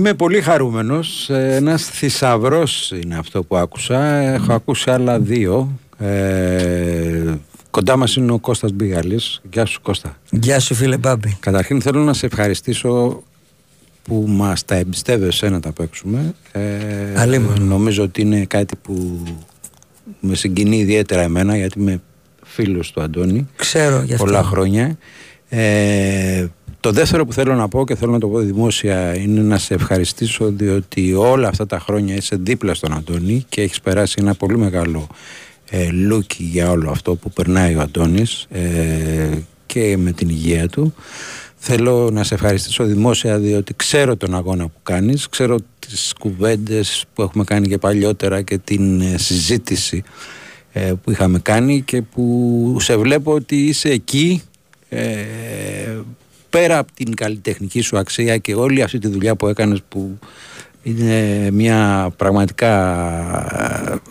[0.02, 1.30] Είμαι πολύ χαρούμενος.
[1.30, 4.04] Ε, Ένας θησαυρός είναι αυτό που άκουσα.
[4.14, 5.78] Έχω ακούσει άλλα δύο.
[5.98, 7.34] Ε,
[7.70, 9.40] κοντά μας είναι ο Κώστας Μπίγαλης.
[9.52, 10.16] Γεια σου Κώστα.
[10.30, 11.36] Γεια σου φίλε Μπάμπη.
[11.40, 13.22] Καταρχήν θέλω να σε ευχαριστήσω
[14.02, 16.34] που μας τα εμπιστεύεσαι να τα παίξουμε.
[16.52, 16.60] Ε,
[17.16, 17.64] Αλίμονο.
[17.64, 19.22] νομίζω ότι είναι κάτι που
[20.20, 22.00] με συγκινεί ιδιαίτερα εμένα γιατί είμαι
[22.44, 23.48] φίλος του Αντώνη.
[23.56, 24.24] Ξέρω γι' αυτό.
[24.24, 24.98] πολλά χρόνια.
[25.54, 26.46] Ε,
[26.80, 29.74] το δεύτερο που θέλω να πω και θέλω να το πω δημόσια είναι να σε
[29.74, 34.56] ευχαριστήσω διότι όλα αυτά τα χρόνια είσαι δίπλα στον Αντώνη και έχεις περάσει ένα πολύ
[34.56, 35.06] μεγάλο
[35.70, 39.28] ε, λούκι για όλο αυτό που περνάει ο Αντώνης ε,
[39.66, 40.94] και με την υγεία του.
[41.56, 47.22] Θέλω να σε ευχαριστήσω δημόσια διότι ξέρω τον αγώνα που κάνεις, ξέρω τις κουβέντες που
[47.22, 50.02] έχουμε κάνει και παλιότερα και την ε, συζήτηση
[50.72, 54.42] ε, που είχαμε κάνει και που σε βλέπω ότι είσαι εκεί
[54.94, 56.00] ε,
[56.50, 60.18] πέρα από την καλλιτεχνική σου αξία και όλη αυτή τη δουλειά που έκανες που
[60.82, 62.74] είναι μια πραγματικά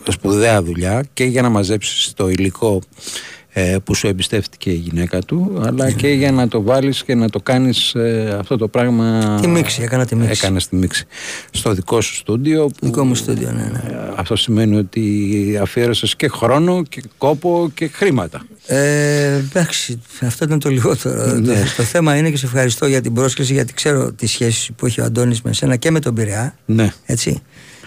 [0.06, 3.41] ε, σπουδαία δουλειά και για να μαζέψεις το υλικό ε,
[3.84, 7.40] που σου εμπιστεύτηκε η γυναίκα του αλλά και για να το βάλεις και να το
[7.40, 10.30] κάνεις ε, αυτό το πράγμα Τη μίξη, έκανα τη μίξη.
[10.32, 11.04] Έκανες τη μίξη
[11.50, 13.82] στο δικό σου στούντιο που, Δικό μου στούντιο, ναι, ναι.
[13.92, 20.58] ε, αυτό σημαίνει ότι αφιέρωσες και χρόνο και κόπο και χρήματα Ε, εντάξει, αυτό ήταν
[20.58, 21.24] το λιγότερο.
[21.24, 21.62] Το, Ναι.
[21.76, 25.00] το θέμα είναι και σε ευχαριστώ για την πρόσκληση γιατί ξέρω τη σχέση που έχει
[25.00, 26.54] ο Αντώνης με σένα και με τον Πειραιά.
[26.64, 26.92] Ναι.
[27.06, 27.42] Έτσι.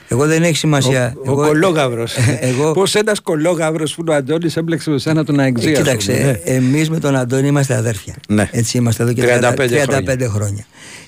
[0.07, 1.13] Εγώ δεν έχει σημασία.
[1.25, 2.15] Ο, ο κολόγαυρος.
[2.39, 5.71] εγώ, Πώς ένας κολόγαυρος που είναι ο Αντώνης έμπλεξε με σένα τον Ε, αεξία.
[5.71, 8.15] κοίταξε, εμείς με τον Αντώνη είμαστε αδέρφια.
[8.27, 8.49] Ναι.
[8.51, 10.29] Έτσι είμαστε εδώ και 35 35, χρόνια.
[10.29, 10.65] χρόνια.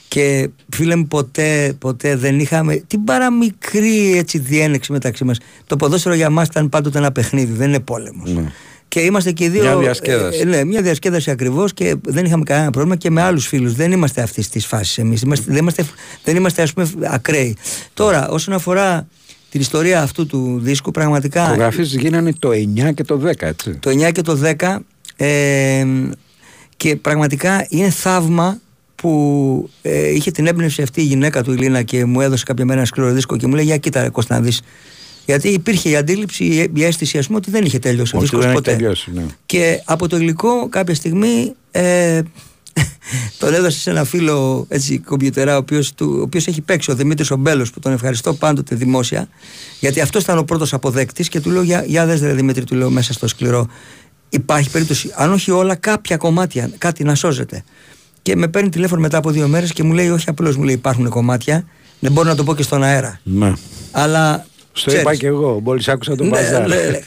[0.08, 5.38] Και φίλε μου ποτέ, ποτέ δεν είχαμε την παραμικρή έτσι διένεξη μεταξύ μας.
[5.68, 8.36] Το ποδόσφαιρο για μας ήταν πάντοτε ένα παιχνίδι, δεν είναι πόλεμος.
[8.88, 9.62] Και είμαστε και οι δύο.
[9.64, 10.40] Μια διασκέδαση.
[10.40, 13.74] ε, ναι, μια διασκέδαση ακριβώς και δεν είχαμε κανένα πρόβλημα και με άλλους φίλους.
[13.74, 15.22] Δεν είμαστε αυτής της φάσης εμείς.
[15.22, 15.86] Είμαστε, δεν είμαστε,
[16.24, 17.58] δεν είμαστε ας πούμε ακραίοι.
[17.94, 19.08] Τώρα, όσον αφορά
[19.50, 21.44] την ιστορία αυτού του δίσκου, πραγματικά.
[21.44, 23.76] Φωτογραφίες γίνανε το 9 και το 10, έτσι.
[23.80, 24.78] Το 9 και το 10
[25.16, 25.86] ε,
[26.78, 28.60] και πραγματικά είναι θαύμα
[28.96, 32.66] που ε, είχε την έμπνευση αυτή η γυναίκα του η Λίνα και μου έδωσε κάποια
[32.66, 34.62] μέρα ένα σκληρό δίσκο και μου λέει για κοίτα ρε Κώστα να δεις
[35.28, 38.26] γιατί υπήρχε η αντίληψη, η- η αίσθηση ας πούμε ότι δεν είχε τελειώσει ο Ότι
[38.28, 38.76] δίσκος δεν έχει ποτέ.
[38.76, 39.26] τελειώσει, ναι.
[39.46, 42.22] Και από το υλικό κάποια στιγμή ε,
[43.40, 46.96] τον έδωσε σε ένα φίλο έτσι, κομπιουτερά ο οποίος, του, ο οποίος έχει παίξει ο
[46.96, 49.28] Δημήτρης Ομπέλος που τον ευχαριστώ πάντοτε δημόσια
[49.80, 52.76] γιατί αυτός ήταν ο πρώτος αποδέκτης και του λέω για, για δες ρε Δημήτρη του
[52.76, 53.68] λέω μέσα στο σκληρό
[54.30, 57.64] υπάρχει περίπτωση αν όχι όλα κάποια κομμάτια κάτι να σώζεται
[58.22, 60.74] και με παίρνει τηλέφωνο μετά από δύο μέρες και μου λέει όχι απλώς μου λέει
[60.76, 61.66] υπάρχουν κομμάτια
[62.00, 63.20] Δεν μπορώ να το πω και στον αέρα.
[63.24, 63.54] Ναι.
[63.92, 64.46] Αλλά.
[64.78, 66.68] Στο ξέρεις, είπα και εγώ, μόλις άκουσα τον ναι, Μπαζάρ.
[66.68, 67.00] ναι, ναι.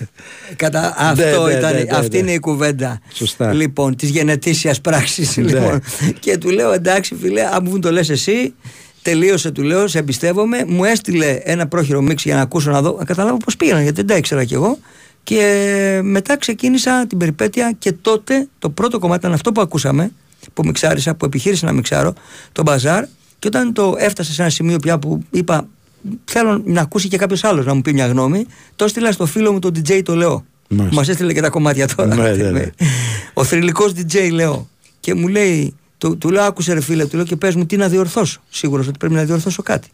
[0.57, 2.19] Κατά, Ναι, αυτό ναι, ήταν, ναι, ναι, αυτή ναι.
[2.19, 3.01] είναι η κουβέντα.
[3.13, 3.53] Σωστά.
[3.53, 5.37] Λοιπόν, της γενετήσιας πράξης.
[5.37, 5.45] Ναι.
[5.45, 5.81] Λοιπόν.
[6.19, 8.55] Και του λέω εντάξει, φίλε, αν μου το λες εσύ,
[9.03, 10.65] τελείωσε, του λέω, σε εμπιστεύομαι.
[10.67, 13.97] Μου έστειλε ένα πρόχειρο μίξ για να ακούσω να δω, να καταλάβω πώς πήγαιναν, γιατί
[13.97, 14.79] δεν τα ήξερα κι εγώ.
[15.23, 20.13] Και μετά ξεκίνησα την περιπέτεια και τότε το πρώτο κομμάτι ήταν αυτό που ακούσαμε,
[20.55, 22.13] που μιξάρισα, που επιχείρησα να μιξάρω,
[22.53, 23.05] το μπαζάρ.
[23.39, 25.69] Και όταν το έφτασε σε ένα σημείο πια που είπα,
[26.25, 28.47] θέλω να ακούσει και κάποιος άλλος να μου πει μια γνώμη,
[28.77, 30.45] το έστειλα στο φίλο μου τον DJ το Λεό.
[30.69, 30.95] Μάλιστα.
[30.95, 32.15] Μας έστειλε και τα κομμάτια τώρα.
[32.15, 32.71] Ναι, ναι, ναι.
[33.35, 34.69] Ο θρηλυκός DJ Λεό.
[35.01, 37.77] Και μου λέει, του, του λέω, άκουσε ρε φίλε, του λέω και πες μου τι
[37.77, 38.41] να διορθώσω.
[38.49, 39.89] Σίγουρος ότι πρέπει να διορθώσω κάτι.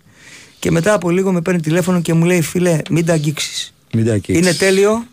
[0.59, 3.75] Και μετά από λίγο με παίρνει τηλέφωνο και μου λέει, φίλε, μην τα αγγίξεις.
[3.93, 4.37] Μην τα αγγίξεις.
[4.37, 5.07] Είναι τέλειο,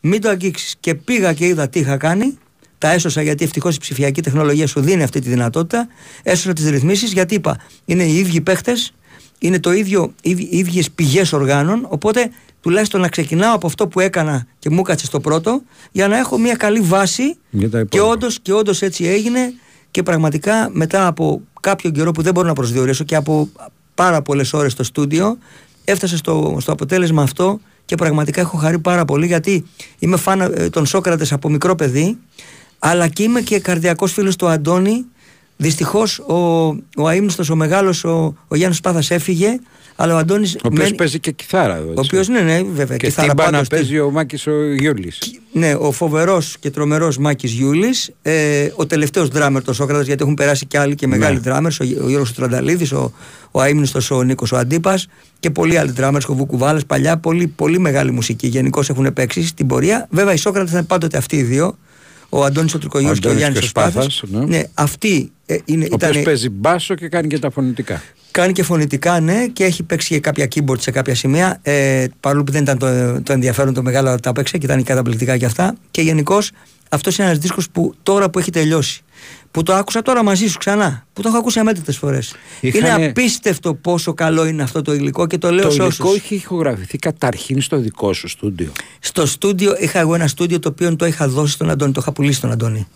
[0.00, 0.76] μην το αγγίξεις.
[0.80, 2.38] Και πήγα και είδα τι είχα κάνει.
[2.78, 5.88] Τα έσωσα γιατί ευτυχώς η ψηφιακή τεχνολογία σου δίνει αυτή τη δυνατότητα.
[6.22, 8.92] Έσωσα τις ρυθμίσεις γιατί είπα, είναι οι ίδιοι παίχτες,
[9.38, 11.86] είναι το ίδιο, οι ίδιες πηγές οργάνων.
[11.88, 12.30] Οπότε
[12.60, 15.62] τουλάχιστον να ξεκινάω από αυτό που έκανα και μου έκατσε στο πρώτο,
[15.92, 17.36] για να έχω μια καλή βάση.
[17.50, 18.12] Για τα Και υπόλοιπα.
[18.12, 19.52] όντως και όντως έτσι έγινε
[19.90, 23.48] και πραγματικά μετά από κάποιο καιρό που δεν μπορώ να προσδιορίσω και από
[23.94, 25.38] πάρα πολλές ώρες στο στούντιο,
[25.84, 29.64] έφτασα στο, στο αποτέλεσμα αυτό και πραγματικά έχω χαρεί πάρα πολύ γιατί
[29.98, 32.18] είμαι φαν ε, των Σόκρατες από μικρό παιδί,
[32.78, 35.04] αλλά και είμαι και καρδιακός φίλος του Αντώνη.
[35.60, 36.34] Δυστυχώς ο,
[36.96, 39.58] ο αείμνηστος, ο μεγάλος, ο, ο Γιάννης Πάθας έφυγε,
[39.96, 41.74] αλλά ο Αντώνης Ο οποίος μένει- παίζει και κιθάρα.
[41.76, 42.02] εδώ, ο έτσι.
[42.04, 42.96] οποίος, ναι, ναι, βέβαια.
[42.96, 45.18] Και κιθάρα στην μπάνα πάντως, παίζει ο Μάκης ο Γιούλης.
[45.52, 50.34] ναι, ο φοβερός και τρομερός Μάκης Γιούλης, ε, ο τελευταίος ντράμερ των Σόκρατα, γιατί έχουν
[50.34, 51.40] περάσει και άλλοι και μεγάλοι Ναι.
[51.40, 53.12] ντράμερ, ο, Γε- ο Γιώργος Τρανταλίδης, ο,
[53.50, 55.06] ο αείμνηστος ο Νίκος ο Αντίπας
[55.40, 59.66] και πολλοί άλλοι ντράμερ, ο Βουκουβάλας, παλιά, πολύ, πολύ μεγάλη μουσική γενικώς έχουν παίξει στην
[59.66, 60.06] πορεία.
[60.10, 61.78] Βέβαια, οι Σόκρατε ήταν πάντοτε αυτοί οι δύο,
[62.28, 64.14] ο Αντώνης ο Τρικογιώργη και ο Αντώνης Γιάννης και ο ο Σπάθας.
[64.14, 64.56] Σπάθας, ναι.
[64.56, 68.02] ναι, αυτοί ε, είναι, Ο οποίος ήταν, παίζει μπάσο και κάνει και τα φωνητικά.
[68.30, 71.58] Κάνει και φωνητικά, ναι, και έχει παίξει και κάποια keyboard σε κάποια σημεία.
[71.62, 72.86] Ε, παρόλο που δεν ήταν το,
[73.22, 75.74] το ενδιαφέρον το μεγάλο, τα παίξε και ήταν καταπληκτικά και αυτά.
[75.90, 76.50] Και γενικώς
[76.88, 79.02] αυτός είναι ένας δίσκος που τώρα που έχει τελειώσει,
[79.58, 82.34] που το άκουσα τώρα μαζί σου ξανά, που το έχω ακούσει αμέτρητες φορές.
[82.60, 86.08] Είχανε- Είναι απίστευτο πόσο καλό είναι αυτό το υλικό και το λέω το σε υλικό
[86.08, 86.16] όσους.
[86.22, 88.72] είχε ηχογραφηθεί καταρχήν στο δικό σου στούντιο.
[89.00, 92.12] Στο στούντιο είχα εγώ ένα στούντιο το οποίο το είχα δώσει στον Αντώνη, το είχα
[92.12, 92.86] πουλήσει στον Αντώνη.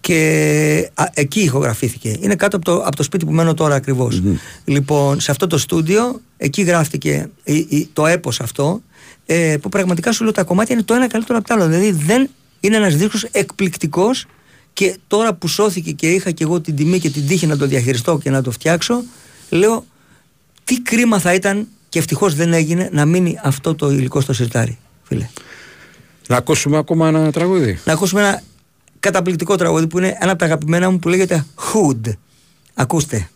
[0.00, 2.16] Και α, εκεί ηχογραφήθηκε.
[2.20, 4.22] Είναι κάτω από το, από το σπίτι που μένω τώρα ακριβώς.
[4.64, 8.82] Λοιπόν, σε αυτό το στούντιο, εκεί γράφτηκε η- η- το έπος αυτό,
[9.26, 11.66] ε, που πραγματικά σου λέω τα κομμάτια είναι το ένα καλύτερο από το άλλο.
[11.66, 12.28] Δηλαδή δεν
[12.60, 14.26] είναι ένας δίσκος εκπληκτικός
[14.74, 17.66] και τώρα που σώθηκε και είχα και εγώ την τιμή και την τύχη να το
[17.66, 19.02] διαχειριστώ και να το φτιάξω,
[19.50, 19.84] λέω
[20.64, 24.78] τι κρίμα θα ήταν και ευτυχώς δεν έγινε να μείνει αυτό το υλικό στο σιρτάρι,
[25.02, 25.28] φίλε.
[26.28, 27.78] Να ακούσουμε ακόμα ένα τραγούδι.
[27.84, 28.42] Να ακούσουμε ένα
[29.00, 32.12] καταπληκτικό τραγούδι που είναι ένα από τα αγαπημένα μου που λέγεται Hood.
[32.74, 33.28] Ακούστε.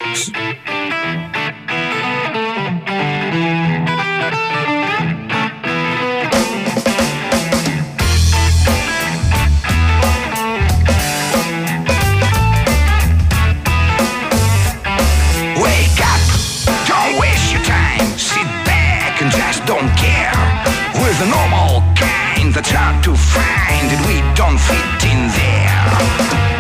[22.59, 25.79] That's hard to find, and we don't fit in there.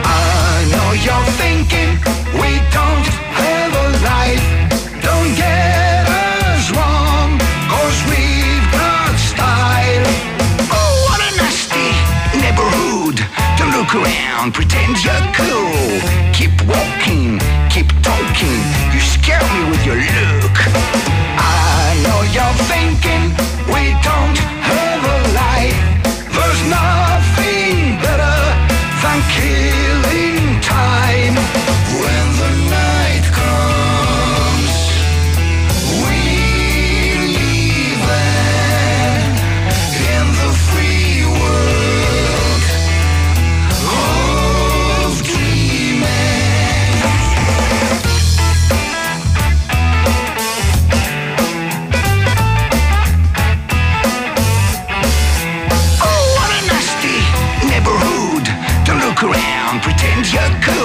[0.07, 1.90] I know you're thinking
[2.38, 4.46] we don't have a life.
[5.03, 7.34] Don't get us wrong,
[7.66, 10.07] cause we've got style.
[10.70, 11.90] Oh, what a nasty
[12.46, 13.18] neighborhood.
[13.59, 15.99] Don't look around, pretend you're cool.
[16.30, 17.42] Keep walking,
[17.74, 18.61] keep talking.
[18.94, 20.38] You scare me with your look.
[59.70, 60.77] Don't pretend you're good.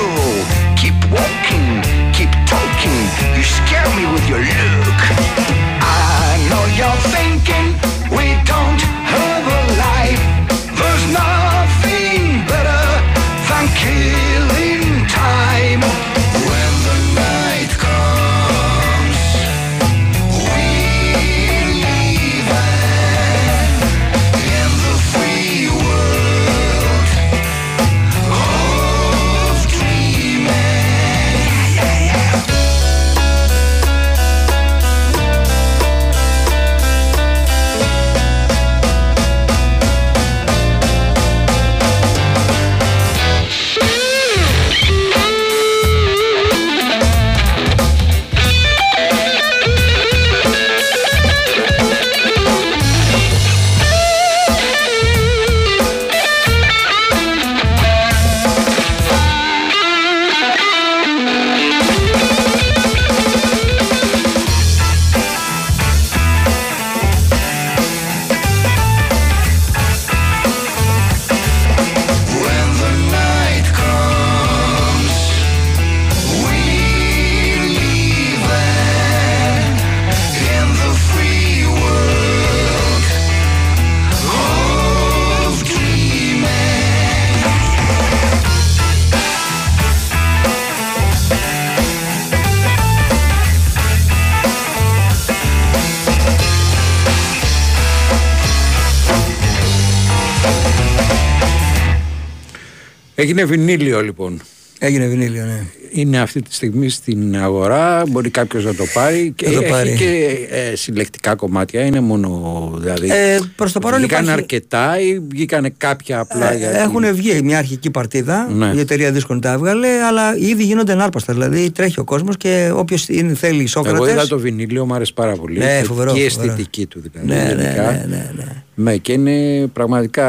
[103.34, 104.42] Έγινε βινίλιο λοιπόν.
[104.80, 105.64] Έγινε βινίλιο, ναι.
[105.96, 109.70] Είναι αυτή τη στιγμή στην αγορά, μπορεί κάποιος να το πάρει και Να το έχει
[109.70, 109.96] πάρει.
[109.96, 113.10] και ε, συλλεκτικά κομμάτια, είναι μόνο δηλαδή.
[113.12, 117.58] Ε, προς το παρόν βγήκαν υπάρχει- αρκετά ή βγήκαν κάποια απλά για Έχουν βγει μια
[117.58, 118.72] αρχική παρτίδα, Ναι.
[118.76, 121.34] η εταιρεία δίσκων τα έβγαλε, αλλά ήδη γίνονται ενάρπαστα.
[121.34, 123.04] Δηλαδή τρέχει ο κόσμος και όποιος
[123.34, 124.12] θέλει Εγώ Σόκρατε.
[124.12, 125.58] είδα το βινίλιο, μου άρεσε πάρα πολύ.
[125.58, 126.26] Ναι, Θετική φοβερό, φοβερό.
[126.26, 127.28] αισθητική του δηλαδή.
[127.34, 127.92] Ναι, ναι, γενικά.
[127.92, 128.46] ναι, ναι, ναι.
[128.76, 130.26] Ναι, και είναι πραγματικά.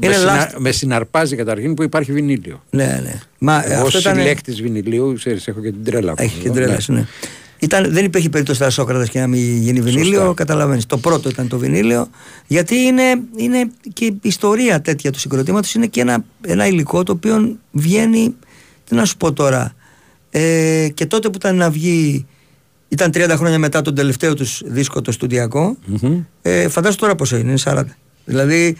[0.00, 2.62] Είναι με, συνα- last- με συναρπάζει καταρχήν που υπάρχει βινίλιο.
[2.70, 3.20] Ναι, ναι.
[3.38, 4.14] Μα Εγώ αυτό ήταν.
[4.16, 6.14] συλλέκτης βινιλίου, ξέρεις, έχω και την τρέλα μου.
[6.18, 6.54] Έχει και Ναι.
[6.54, 7.06] τρέλα σου, ναι.
[7.58, 10.34] Ήταν, δεν υπήρχε περίπτωση στα Σόκρατα και να μην γίνει βινίλιο.
[10.34, 10.86] Καταλαβαίνεις.
[10.86, 12.08] Το πρώτο ήταν το βινίλιο.
[12.46, 13.02] Γιατί είναι,
[13.36, 18.34] είναι και η ιστορία τέτοια του συγκροτήματος είναι και ένα, ένα υλικό το οποίο βγαίνει.
[18.88, 19.74] Τι να σου πω τώρα.
[20.30, 22.26] Ε, και τότε που ήταν να βγει.
[22.92, 25.76] Ήταν 30 χρόνια μετά τον τελευταίο τους δίσκο, το στουδιακό.
[26.42, 27.82] Ε, φαντάσου τώρα πόσο είναι, είναι 40.
[28.24, 28.76] Δηλαδή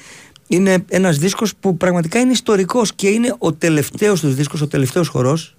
[0.47, 5.09] είναι ένας δίσκος που πραγματικά είναι ιστορικός και είναι ο τελευταίος τους δίσκος, ο τελευταίος
[5.09, 5.57] χορός,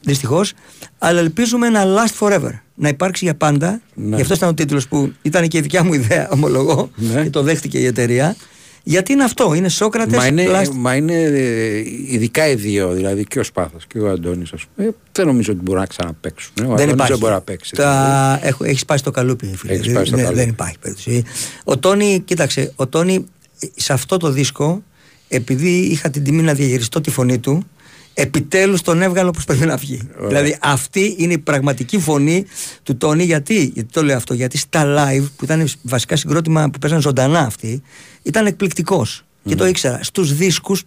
[0.00, 0.52] δυστυχώς,
[0.98, 3.80] αλλά ελπίζουμε να last forever, να υπάρξει για πάντα.
[3.94, 4.16] Ναι.
[4.16, 7.22] Γι' αυτό ήταν ο τίτλος που ήταν και η δικιά μου ιδέα, ομολογώ, Ναι.
[7.22, 8.36] και το δέχτηκε η εταιρεία.
[8.82, 13.24] Γιατί είναι αυτό, είναι Σόκρατες Μα είναι, last μα είναι ε, ειδικά οι δύο, δηλαδή
[13.24, 16.52] και ο Σπάθος και ο Αντώνης ας πούμε, ε, δεν νομίζω ότι μπορούν να ξαναπαίξουν.
[16.60, 16.62] ε.
[16.62, 17.12] Ο δεν Αντώνης υπάρχει.
[17.12, 17.74] δεν μπορεί να παίξει.
[17.74, 18.38] Τα...
[18.42, 19.72] Έχω, έχεις σπάσει το καλούπι, φίλε.
[19.72, 20.40] Έχεις σπάσει το Ναι, καλούπι.
[20.40, 21.22] Δεν υπάρχει περίπτωση.
[21.64, 23.26] Ο Τόνι, κοίταξε, ο Τόνι
[23.60, 24.82] ε, σε αυτό το δίσκο,
[25.28, 27.64] επειδή είχα την τιμή να διαχειριστώ τη φωνή του,
[28.14, 30.00] επιτέλους τον έβγαλε όπως πρέπει να βγει.
[30.26, 32.44] Δηλαδή αυτή είναι η πραγματική φωνή
[32.82, 33.24] του Τόνι.
[33.24, 37.40] Γιατί, γιατί το λέω αυτό, γιατί στα live που ήταν βασικά συγκρότημα που παίζαν ζωντανά
[37.40, 37.82] αυτοί,
[38.22, 39.24] ήταν εκπληκτικός.
[39.44, 40.00] Και το ήξερα.
[40.02, 40.84] Στους δίσκους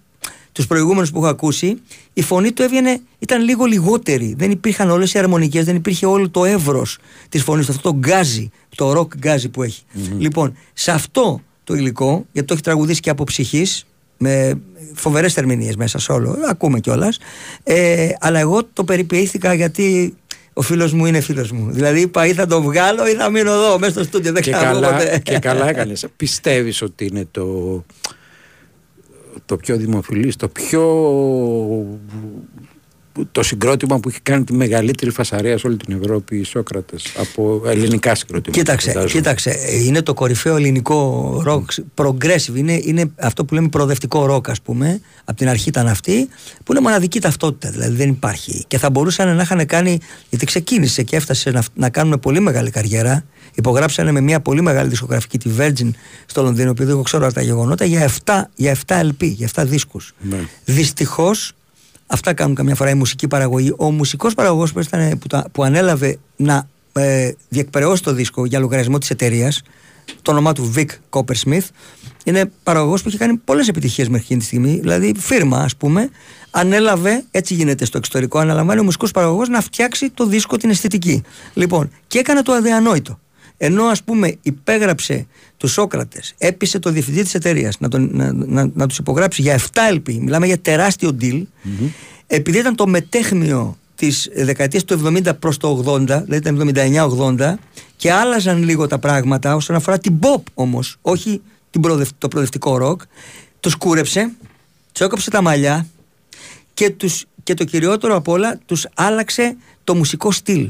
[0.51, 1.77] τους προηγούμενους που έχω ακούσει,
[2.13, 4.35] η φωνή του έβγαινε, ήταν λίγο λιγότερη.
[4.37, 6.97] Δεν υπήρχαν όλες οι αρμονικές, δεν υπήρχε όλο το εύρος
[7.29, 9.81] της φωνής του, αυτό το γκάζι, το ροκ γκάζι που έχει.
[10.17, 13.85] Λοιπόν, σε αυτό το υλικό, γιατί το έχει τραγουδήσει και από ψυχής,
[14.17, 14.61] με
[14.93, 17.17] φοβερές ερμηνείες μέσα σε όλο, ακούμε κιόλας.
[17.63, 20.15] Ε, αλλά εγώ το περιποιήθηκα γιατί
[20.53, 21.71] ο φίλος μου είναι φίλος μου.
[21.71, 24.31] Δηλαδή είπα ή θα το βγάλω ή θα μείνω εδώ μέσα στο στούντιο.
[24.31, 25.21] Δεν και, ξέρω καλά, ποτέ.
[25.23, 26.05] και καλά έκανες.
[26.15, 27.85] Πιστεύεις ότι είναι το,
[29.45, 30.81] το πιο δημοφιλής, το πιο
[33.31, 37.61] το συγκρότημα που έχει κάνει τη μεγαλύτερη φασαρία σε όλη την Ευρώπη οι Σόκρατες από
[37.65, 38.59] ελληνικά συγκρότηματα.
[38.61, 39.13] Κοίταξε, φαντάζομαι.
[39.13, 39.55] κοίταξε,
[39.85, 45.01] είναι το κορυφαίο ελληνικό ροκ, progressive, είναι, είναι αυτό που λέμε προοδευτικό ροκ ας πούμε,
[45.25, 46.27] από την αρχή ήταν αυτή,
[46.63, 48.63] που είναι μοναδική ταυτότητα, δηλαδή δεν υπάρχει.
[48.67, 49.99] Και θα μπορούσαν να είχαν κάνει,
[50.29, 54.89] γιατί ξεκίνησε και έφτασε να, να κάνουν πολύ μεγάλη καριέρα, υπογράψανε με μια πολύ μεγάλη
[54.89, 55.89] δισκογραφική, τη Virgin
[56.25, 60.13] στο Λονδίνο, επειδή εγώ ξέρω τα γεγονότα, για 7, για 7 LP, για 7 δίσκους.
[60.19, 60.37] Ναι.
[60.65, 61.53] Δυστυχώς
[62.13, 63.73] Αυτά κάνουν καμιά φορά η μουσική παραγωγή.
[63.77, 68.59] Ο μουσικός παραγωγός που, ήταν- που, τα- που ανέλαβε να ε, διεκπαιρεώσει το δίσκο για
[68.59, 69.61] λογαριασμό της εταιρείας,
[70.21, 71.67] το όνομά του Vic Coppersmith,
[72.23, 74.79] είναι παραγωγός που έχει κάνει πολλές επιτυχίες μέχρι εκείνη τη στιγμή.
[74.79, 76.09] Δηλαδή, φίρμα, ας πούμε,
[76.51, 81.21] ανέλαβε, έτσι γίνεται στο εξωτερικό, αναλαμβάνει ο μουσικός παραγωγός να φτιάξει το δίσκο την αισθητική.
[81.53, 83.19] Λοιπόν, και έκανε το αδιανόητο.
[83.65, 85.25] Ενώ ας πούμε υπέγραψε
[85.57, 89.59] του Σόκρατες, έπεισε το διευθυντή της εταιρείας να, τον- να, να, να τους υπογράψει για
[89.59, 91.41] 7 LP, μιλάμε για τεράστιο deal,
[92.27, 96.71] επειδή ήταν το μετέχμιο της δεκαετίας του 70 προς το 80, δηλαδή ήταν
[97.39, 97.53] 79-80
[97.95, 102.77] και άλλαζαν λίγο τα πράγματα όσον αφορά την pop όμως, όχι την προοδευ- το προοδευτικό
[102.77, 103.01] ροκ,
[103.59, 104.31] τους κούρεψε,
[104.91, 105.87] τους έκοψε τα μαλλιά
[106.73, 110.69] και, τους, και το κυριότερο απ' όλα τους άλλαξε το μουσικό στυλ.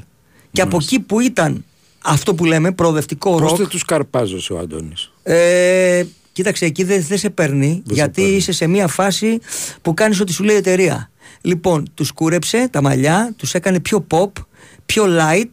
[0.51, 1.65] Και από εκεί που ήταν
[2.03, 3.57] αυτό που λέμε προοδευτικό Πώς ροκ.
[3.57, 8.51] δεν τους καρπάζωσε ο Αντώνης; Ε, κοίταξε, εκεί δεν δεν σε παίρνει σε γιατί είσαι
[8.51, 9.39] σε μια φάση
[9.81, 11.07] που κάνεις ό,τι σου λέει η εταιρεία.
[11.41, 14.31] Λοιπόν, τους κούρεψε τα μαλλιά, τους έκανε πιο pop,
[14.85, 15.49] πιο light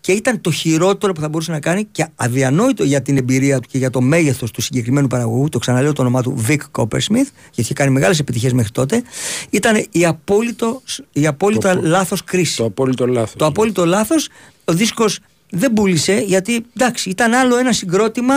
[0.00, 3.68] και ήταν το χειρότερο που θα μπορούσε να κάνει και αδιανόητο για την εμπειρία του
[3.70, 7.54] και για το μέγεθος του συγκεκριμένου παραγωγού, το ξαναλέω το όνομά του Vic Coppersmith, γιατί
[7.54, 9.02] είχε κάνει μεγάλες επιτυχίες μέχρι τότε,
[9.50, 10.82] ήταν η, απόλυτο,
[11.12, 12.56] η απόλυτα Το- λάθος κρίση.
[12.56, 13.34] Το απόλυτο λάθος.
[13.36, 14.28] Το απόλυτο λάθος,
[14.64, 15.18] ο δίσκος
[15.50, 18.34] δεν πούλησε γιατί εντάξει ήταν άλλο ένα συγκρότημα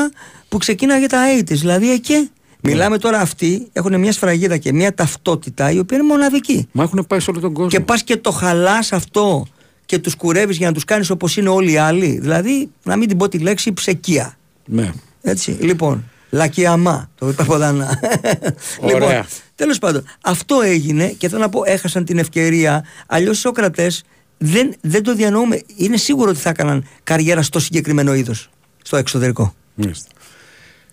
[0.49, 2.29] που ξεκίναγε τα 80's δηλαδή εκεί
[2.65, 6.67] Μιλάμε τώρα αυτοί έχουν μια σφραγίδα και μια ταυτότητα η οποία είναι μοναδική.
[6.71, 7.69] Μα έχουν πάει σε όλο τον κόσμο.
[7.69, 9.45] Και πας και το χαλάς αυτό
[9.85, 12.19] και τους κουρεύεις για να τους κάνεις όπως είναι όλοι οι άλλοι.
[12.21, 14.37] Δηλαδή, να μην την πω τη λέξη ψεκία.
[14.65, 14.91] Ναι.
[15.21, 17.99] Έτσι, λοιπόν, λακιαμά, το είπα από δανά.
[18.87, 22.85] λοιπόν, τέλος πάντων, αυτό έγινε και θέλω να πω έχασαν την ευκαιρία.
[23.07, 24.03] Αλλιώς οι Σόκρατες
[24.37, 25.61] δεν, δεν το διανοούμε.
[25.75, 28.49] Είναι σίγουρο ότι θα έκαναν καριέρα στο συγκεκριμένο είδος,
[28.83, 29.53] στο εξωτερικό.
[29.75, 30.09] Μάλιστα.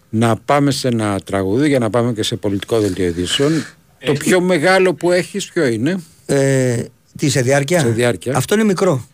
[0.09, 3.65] Να πάμε σε ένα τραγούδι για να πάμε και σε πολιτικό δελτίο ειδήσεων.
[4.05, 6.83] Το πιο μεγάλο που έχεις ποιο είναι; Ε,
[7.17, 8.37] τι σε διάρκεια; Σε διάρκεια.
[8.37, 9.07] Αυτό είναι μικρό.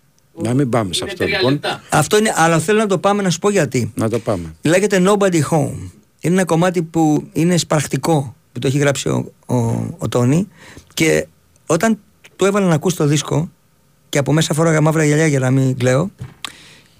[0.42, 1.60] Να μην πάμε σε αυτό λοιπόν.
[1.90, 3.92] Αυτό είναι, αλλά θέλω να το πάμε να σου πω γιατί.
[3.94, 4.54] Να το πάμε.
[4.62, 5.90] Λέγεται Nobody Home.
[6.20, 8.36] Είναι ένα κομμάτι που είναι σπρακτικό.
[8.52, 9.56] που το έχει γράψει ο, ο,
[9.98, 10.48] ο Τόνι
[10.94, 11.26] και
[11.66, 11.98] όταν
[12.36, 13.50] του έβαλα να ακούσει το δίσκο
[14.08, 16.10] και από μέσα φοράγα μαύρα γυαλιά για να μην κλαίω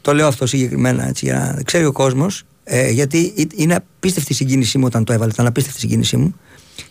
[0.07, 2.43] το λέω αυτό συγκεκριμένα έτσι, για να ξέρει ο κόσμος.
[2.65, 5.31] Ε, γιατί ε- είναι απίστευτη η συγκίνησή μου όταν το έβαλε.
[5.31, 6.35] Ήταν απίστευτη η συγκίνησή μου.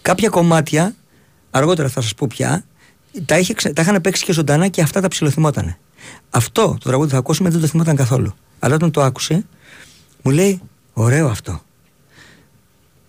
[0.01, 0.95] Κάποια κομμάτια,
[1.51, 2.65] αργότερα θα σας πω πια,
[3.25, 5.77] τα, είχε, ξε- τα είχαν παίξει και ζωντανά και αυτά τα ψιλοθυμότανε.
[6.29, 8.33] Αυτό το τραγούδι που θα ακούσουμε δεν το θυμόταν καθόλου.
[8.59, 9.45] Αλλά όταν το άκουσε,
[10.21, 10.61] μου λέει:
[10.93, 11.61] Ωραίο αυτό.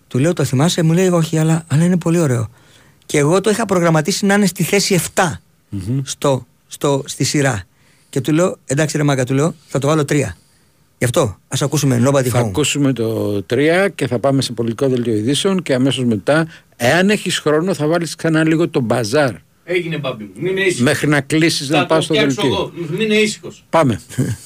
[0.07, 2.47] Του λέω: Το θυμάσαι, μου λέει: Όχι, αλλά, αλλά είναι πολύ ωραίο.
[3.05, 5.21] Και εγώ το είχα προγραμματίσει να είναι στη θέση 7
[6.03, 7.63] στο, στο, στη σειρά.
[8.09, 10.15] Και του λέω: Εντάξει, ρε Μάγκα, του λέω: Θα το βάλω 3.
[10.97, 12.45] Γι' αυτό ας ακούσουμε Nobody Θα Home.
[12.47, 17.39] ακούσουμε το 3 και θα πάμε σε πολιτικό δελτίο ειδήσεων και αμέσως μετά, εάν έχεις
[17.39, 19.31] χρόνο, θα βάλεις ξανά λίγο το μπαζάρ.
[19.63, 20.29] Έγινε μπαμπί μου.
[20.35, 20.81] Μην είναι ήσυχος.
[20.81, 22.57] Μέχρι να κλείσεις Θα να το πάω στο φτιάξω δελτίο.
[22.75, 22.87] εγώ.
[22.91, 23.65] Μην είναι ήσυχος.
[23.69, 24.01] Πάμε.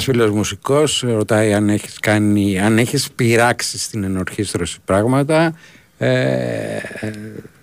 [0.00, 5.54] Ένας φίλος μουσικός ρωτάει αν έχεις, κάνει, αν έχεις πειράξει στην ενορχήστρωση πράγματα.
[5.98, 6.10] Ε,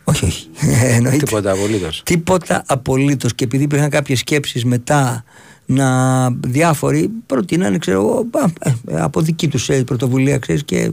[0.04, 0.50] όχι, όχι.
[0.84, 1.18] Εννοείται.
[1.18, 2.02] Τίποτα απολύτως.
[2.06, 3.36] Τίποτα απολύτως.
[3.36, 5.24] Και επειδή υπήρχαν κάποιες σκέψεις μετά
[5.66, 10.90] να διάφοροι προτείνανε, ξέρω εγώ, α, ε, από δική τους ε, πρωτοβουλία, ξέρεις, και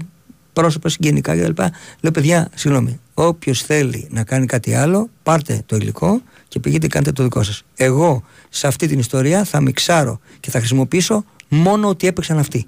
[0.52, 1.62] πρόσωπα συγγενικά κτλ.
[2.00, 7.12] Λέω, παιδιά, συγγνώμη, όποιος θέλει να κάνει κάτι άλλο, πάρτε το υλικό και πηγαίνετε κάντε
[7.12, 7.62] το δικό σας.
[7.76, 8.22] Εγώ
[8.56, 12.66] σε αυτή την ιστορία θα μιξάρω και θα χρησιμοποιήσω μόνο ότι έπαιξαν αυτοί.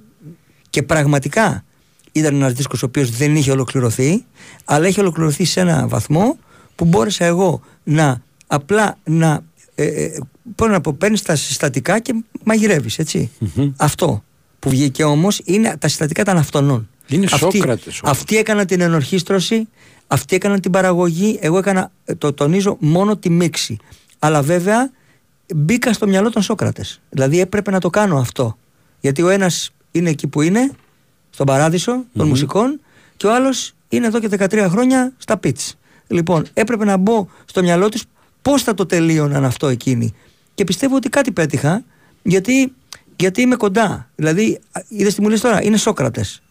[0.71, 1.65] Και πραγματικά
[2.13, 4.25] ήταν ένας δίσκος ο οποίος δεν είχε ολοκληρωθεί,
[4.65, 6.37] αλλά έχει ολοκληρωθεί σε ένα βαθμό
[6.75, 9.41] που μπόρεσα εγώ να απλά να.
[9.75, 10.19] Ε, ε,
[10.55, 12.15] πώς να πω, παίρνεις τα συστατικά και
[12.45, 13.31] μαγειρεύεις, έτσι.
[13.77, 14.23] Αυτό
[14.59, 16.89] που βγήκε όμως είναι τα συστατικά των αυτονών.
[17.09, 18.17] Είναι Αυτοί- Σόκρατες όμως.
[18.19, 19.69] Αυτοί έκαναν την ενορχίστρωση,
[20.07, 23.77] αυτοί έκαναν την παραγωγή, εγώ έκανα, ε, το τονίζω, μόνο τη μίξη.
[24.19, 24.91] Αλλά βέβαια
[25.55, 27.01] μπήκα στο μυαλό των Σόκρατες.
[27.11, 28.57] Δηλαδή έπρεπε να το κάνω αυτό.
[29.01, 30.71] Γιατί ο ένας είναι εκεί που είναι,
[31.31, 32.81] στον παράδεισο των μουσικών,
[33.17, 35.79] και ο άλλος είναι εδώ και 13 χρόνια στα πιτς.
[36.07, 38.05] Λοιπόν, έπρεπε να μπω στο μυαλό τους
[38.43, 40.15] πώς θα το τελείωναν αυτό εκείνοι.
[40.55, 41.85] Και πιστεύω ότι κάτι πέτυχα,
[42.23, 42.73] γιατί,
[43.17, 44.11] γιατί είμαι κοντά.
[44.15, 46.43] Δηλαδή, είδες τι μου λες τώρα, είναι Σόκρατες.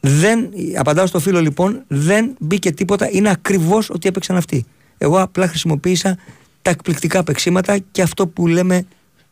[0.00, 0.48] Δεν,
[0.78, 4.66] απαντάω στο φίλο λοιπόν, δεν μπήκε τίποτα, είναι ακριβώς ότι έπαιξαν αυτοί.
[4.98, 6.18] Εγώ απλά χρησιμοποίησα
[6.66, 8.86] τα εκπληκτικά παίξήματα και αυτό που λέμε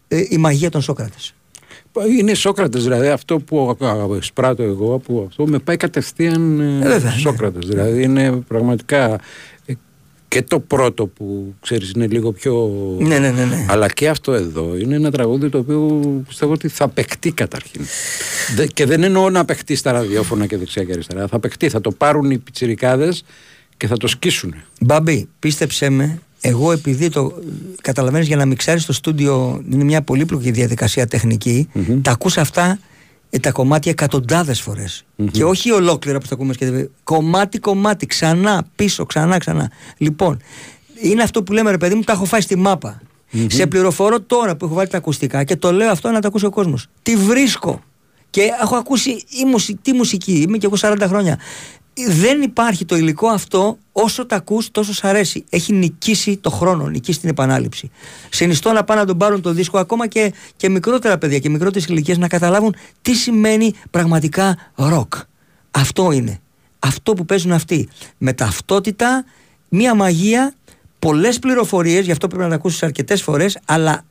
[0.08, 1.34] ε, η μαγεία των Σόκρατες.
[2.18, 6.86] Είναι Σόκρατες δηλαδή αυτό που α, α, σπράττω εγώ που αυτό με πάει κατευθείαν ε,
[6.88, 7.18] βέβαια, ναι.
[7.18, 9.20] Σόκρατες δηλαδή είναι πραγματικά
[9.66, 9.72] ε,
[10.28, 13.66] και το πρώτο που ξέρεις είναι λίγο πιο Ναι, ναι, ναι, ναι.
[13.68, 17.80] αλλά και αυτό εδώ είναι ένα τραγούδι το οποίο πιστεύω ότι θα παιχτεί καταρχήν
[18.56, 21.80] Δε- και δεν εννοώ να παιχτεί στα ραδιόφωνα και δεξιά και αριστερά θα παιχτεί, θα
[21.80, 23.24] το πάρουν οι πιτσιρικάδες
[23.76, 27.32] και θα το σκίσουν Μπάμπη, πίστεψέ με, εγώ επειδή το
[27.80, 31.68] καταλαβαίνεις για να μιξάρεις στο στούντιο είναι μια πολύπλοκη διαδικασία τεχνική,
[32.02, 32.78] τα ακούς αυτά
[33.30, 35.04] ε, τα κομμάτια εκατοντάδες φορές.
[35.30, 39.70] Και όχι ολόκληρα που τα ακούμε και κομμάτι κομμάτι, ξανά, πίσω, ξανά, ξανά.
[39.96, 40.38] Λοιπόν,
[41.02, 43.00] είναι αυτό που λέμε ρε παιδί μου, τα έχω φάει στη μάπα.
[43.46, 46.44] Σε πληροφορώ τώρα που έχω βάλει τα ακουστικά και το λέω αυτό να το ακούσει
[46.46, 46.86] ο κόσμος.
[47.02, 47.82] Τι βρίσκω.
[48.30, 51.38] Και έχω ακούσει η μουσι- τη μουσική, είμαι και εγώ 40 χρόνια.
[52.08, 55.44] Δεν υπάρχει το υλικό αυτό όσο τα ακούς τόσο σ' αρέσει.
[55.50, 57.90] Έχει νικήσει το χρόνο, νικήσει την επανάληψη.
[58.30, 61.88] Συνιστώ να πάνε να τον πάρουν το δίσκο ακόμα και, και μικρότερα παιδιά και μικρότερες
[61.88, 65.14] ηλικίες να καταλάβουν τι σημαίνει πραγματικά ροκ.
[65.70, 66.40] Αυτό είναι.
[66.78, 67.88] Αυτό που παίζουν αυτοί.
[68.18, 69.24] Με ταυτότητα,
[69.68, 70.54] μία μαγεία,
[70.98, 74.04] πολλές πληροφορίες, γι' αυτό πρέπει να τα ακούσεις αρκετές φορές, αλλά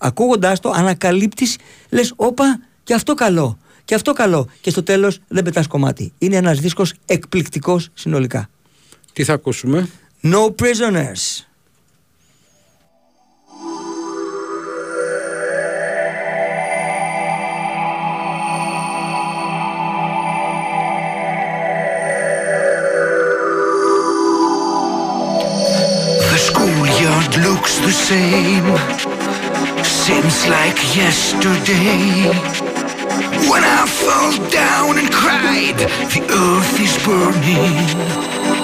[0.00, 1.56] ακούγοντάς το ανακαλύπτεις,
[1.90, 3.58] λες όπα και αυτό καλό.
[3.86, 4.48] Και αυτό καλό.
[4.60, 6.12] Και στο τέλος δεν πετάς κομμάτι.
[6.18, 8.48] Είναι ένας δίσκος εκπληκτικός συνολικά.
[9.12, 9.88] Τι θα ακούσουμε;
[10.22, 11.44] No Prisoners.
[26.30, 28.68] The schoolyard looks the same.
[30.02, 32.65] Seems like yesterday.
[34.26, 38.56] Fell down and cried, The earth is burning.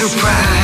[0.00, 0.59] surprise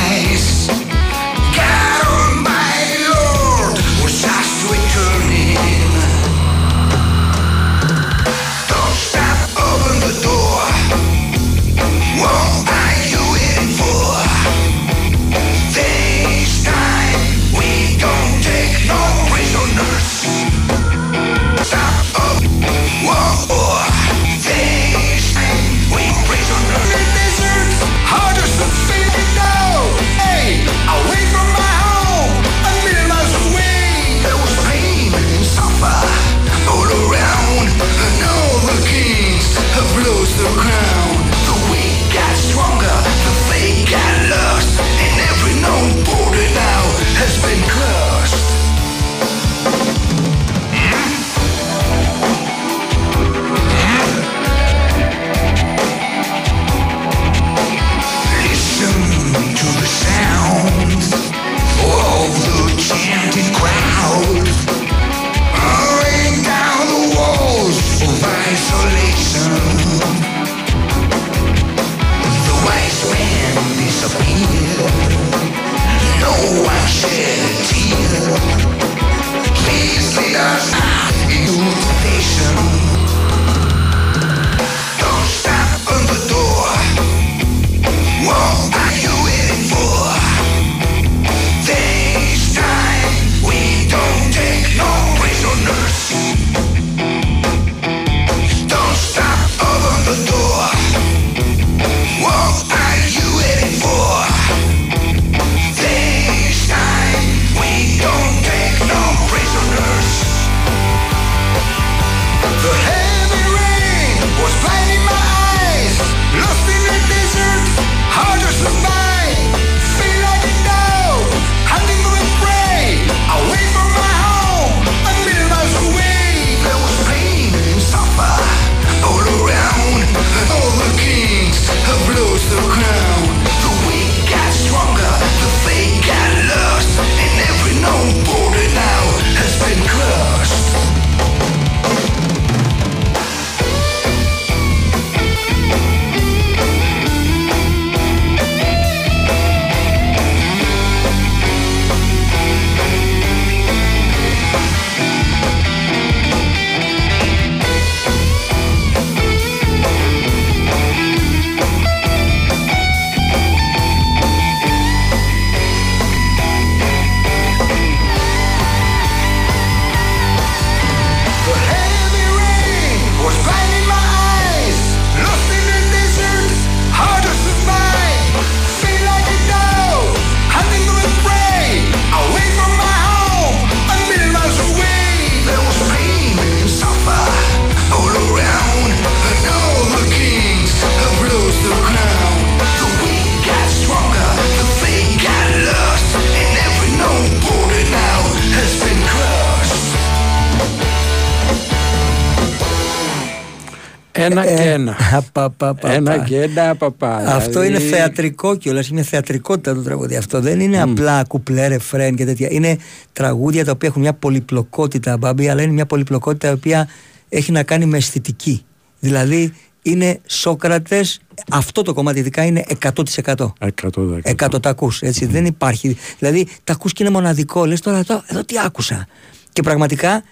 [205.57, 206.25] πα, πα, πα, Ένα πα.
[206.25, 207.17] και ένα παπά.
[207.17, 208.89] Αυτό Δηλαδή, είναι θεατρικό κιόλας.
[208.89, 210.17] Είναι θεατρικότητα το τραγούδι.
[210.17, 212.49] Αυτό δεν είναι απλά κουπλέ, ρεφρέν και τέτοια.
[212.51, 212.79] Είναι
[213.13, 216.89] τραγούδια τα οποία έχουν μια πολυπλοκότητα, μπάμπη, αλλά είναι μια πολυπλοκότητα η οποία
[217.29, 218.65] έχει να κάνει με αισθητική.
[218.99, 219.53] Δηλαδή
[219.83, 221.21] είναι Σόκρατες,
[221.51, 223.53] αυτό το κομμάτι ειδικά είναι 100%.
[223.59, 224.19] 100%.
[224.23, 225.97] Εκατό τα ακούς, έτσι, δεν υπάρχει.
[226.19, 227.65] Δηλαδή τα ακούς και είναι μοναδικό.
[227.65, 229.07] Λες τώρα εδώ, εδώ τι άκουσα.
[229.53, 230.23] Και πραγματικά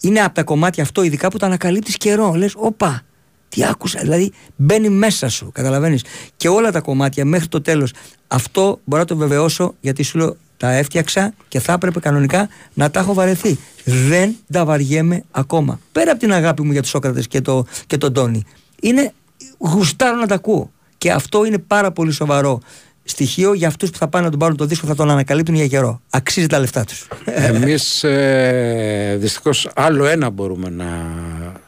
[0.00, 2.34] είναι από τα κομμάτια αυτό ειδικά που τα ανακαλύπτεις καιρό.
[2.34, 3.02] Λες, όπα,
[3.50, 4.00] τι άκουσα.
[4.00, 6.04] Δηλαδή μπαίνει μέσα σου, καταλαβαίνεις.
[6.36, 7.92] Και όλα τα κομμάτια μέχρι το τέλος.
[8.28, 12.90] Αυτό μπορώ να το βεβαιώσω γιατί σου λέω τα έφτιαξα και θα έπρεπε κανονικά να
[12.90, 13.58] τα έχω βαρεθεί.
[13.84, 15.80] Δεν τα βαριέμαι ακόμα.
[15.92, 18.44] Πέρα από την αγάπη μου για τους Σόκρατες και, το, και τον Τόνι.
[18.80, 19.12] Είναι
[19.58, 20.70] γουστάρω να τα ακούω.
[20.98, 22.60] Και αυτό είναι πάρα πολύ σοβαρό
[23.04, 25.66] στοιχείο για αυτούς που θα πάνε να τον πάρουν το δίσκο θα τον ανακαλύπτουν για
[25.66, 26.00] καιρό.
[26.10, 27.08] Αξίζει τα λεφτά τους.
[27.24, 30.86] Εμείς ε, δυστυχώς άλλο ένα μπορούμε να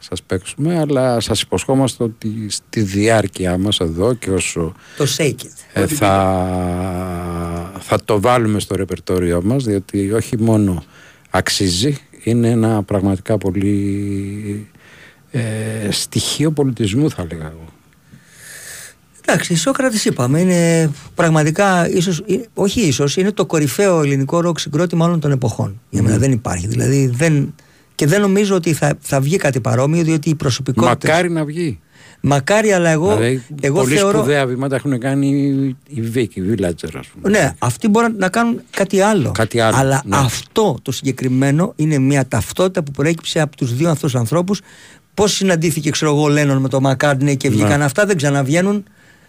[0.09, 5.45] σας παίξουμε αλλά σας υποσχόμαστε ότι στη διάρκεια μας εδώ και όσο το Shake It.
[5.73, 10.83] ε, θα, θα το βάλουμε στο ρεπερτόριό μας διότι όχι μόνο
[11.29, 14.67] αξίζει είναι ένα πραγματικά πολύ
[15.31, 15.41] ε,
[15.91, 17.65] στοιχείο πολιτισμού θα έλεγα εγώ.
[19.25, 25.05] Εντάξει, Σόκρατες είπαμε, είναι πραγματικά, ίσως, ε, όχι ίσως, είναι το κορυφαίο ελληνικό ροκ συγκρότημα
[25.05, 25.81] όλων των εποχών.
[25.89, 26.21] Για μένα Μμμ.
[26.21, 26.67] δεν υπάρχει.
[26.67, 27.53] Δηλαδή δεν,
[27.95, 31.09] και δεν νομίζω ότι θα, θα βγει κάτι παρόμοιο, διότι οι προσωπικότητες...
[31.09, 31.79] Μακάρι να βγει.
[32.25, 34.17] Μακάρι, αλλά εγώ, δηλαδή, εγώ πολύ θεωρώ...
[34.17, 35.27] σπουδαία βήματα έχουν κάνει
[35.87, 37.29] οι Βίκοι, οι Villager ας πούμε.
[37.29, 39.31] Ναι, αυτοί μπορούν να κάνουν κάτι άλλο.
[39.31, 40.15] Κάτι άλλο, Αλλά ναι.
[40.17, 44.61] αυτό το συγκεκριμένο είναι μια ταυτότητα που προέκυψε από τους δύο αυτούς ανθρώπους.
[45.13, 47.85] Πώς συναντήθηκε, ξέρω εγώ, ο Λένον με τον Μακάρντνεϊ και βγήκαν Ναι.
[47.85, 48.83] αυτά, δεν ξαναβγαίνουν.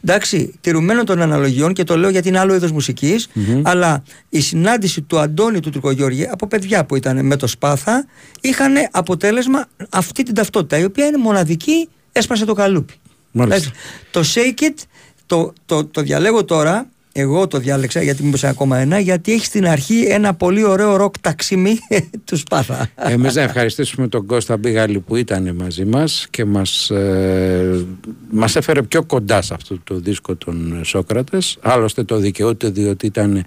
[0.06, 3.28] Εντάξει, τηρουμένων των αναλογιών και το λέω γιατί είναι άλλο είδος μουσικής,
[3.62, 8.06] αλλά η συνάντηση του Αντώνη του Τουρκογιώργη από παιδιά που ήταν με το Σπάθα
[8.40, 12.94] είχαν αποτέλεσμα αυτή την ταυτότητα, η οποία είναι μοναδική, έσπασε το καλούπι.
[13.30, 13.56] Μάλιστα.
[13.56, 13.72] Εντάξει,
[14.10, 14.82] Το Shake It
[15.26, 16.88] το, το, το διαλέγω τώρα.
[17.16, 18.98] Εγώ το διάλεξα γιατί μου είπε ακόμα ένα.
[18.98, 21.78] Γιατί έχει στην αρχή ένα πολύ ωραίο ροκ ταξίμι
[22.24, 22.88] του Σπάθα.
[22.94, 27.84] Εμείς να ευχαριστήσουμε τον Κώστα Μπίγαλη που ήταν μαζί μας και μας, ε,
[28.30, 31.58] μας έφερε πιο κοντά σε αυτό το δίσκο των Σόκρατες.
[31.60, 33.44] Άλλωστε το δικαιούται διότι ήταν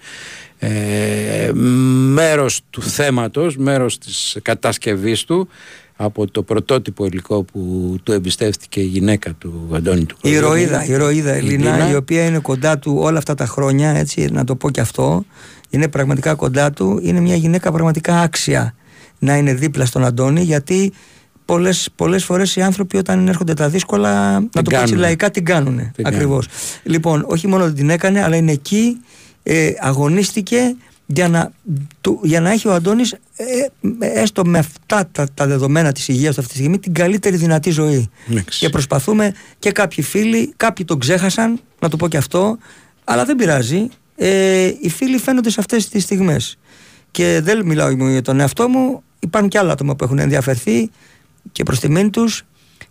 [0.59, 1.51] ε,
[2.13, 5.47] μέρος του θέματος, μέρος της κατασκευής του
[5.99, 10.61] από το πρωτότυπο υλικό που του εμπιστεύτηκε η γυναίκα του Αντώνη του Η Κογιώργη.
[10.61, 11.91] ηρωίδα, η ηρωίδα Ελίνα, Ελίνα.
[11.91, 15.25] η οποία είναι κοντά του όλα αυτά τα χρόνια, έτσι, να το πω και αυτό.
[15.69, 16.99] Είναι πραγματικά κοντά του.
[17.03, 18.75] Είναι μια γυναίκα πραγματικά άξια
[19.19, 20.93] να είναι δίπλα στον Αντώνη, γιατί
[21.45, 24.99] πολλές, πολλές φορές οι άνθρωποι όταν έρχονται τα δύσκολα, να το πω έτσι κάνουνε.
[24.99, 25.91] λαϊκά, την κάνουνε.
[25.95, 26.47] Την Ακριβώς.
[26.83, 28.97] Λοιπόν, όχι μόνο δεν την έκανε, αλλά είναι εκεί,
[29.43, 30.75] ε, αγωνίστηκε
[31.07, 31.51] για να,
[32.01, 33.43] του, για να έχει ο Αντώνης ε,
[33.99, 37.35] ε, έστω με αυτά τα, τα δεδομένα της υγείας του αυτή τη στιγμή την καλύτερη
[37.35, 38.09] δυνατή ζωή.
[38.29, 38.59] Εντάξει.
[38.59, 42.57] Και προσπαθούμε και κάποιοι φίλοι, κάποιοι τον ξέχασαν, να το πω και αυτό,
[43.03, 43.87] αλλά δεν πειράζει.
[44.15, 46.57] Ε, οι φίλοι φαίνονται σε αυτές τις στιγμές.
[47.11, 50.89] Και δεν μιλάω μόνο για τον εαυτό μου, υπάρχουν και άλλα άτομα που έχουν ενδιαφερθεί
[51.51, 52.45] και προς τιμήν τους.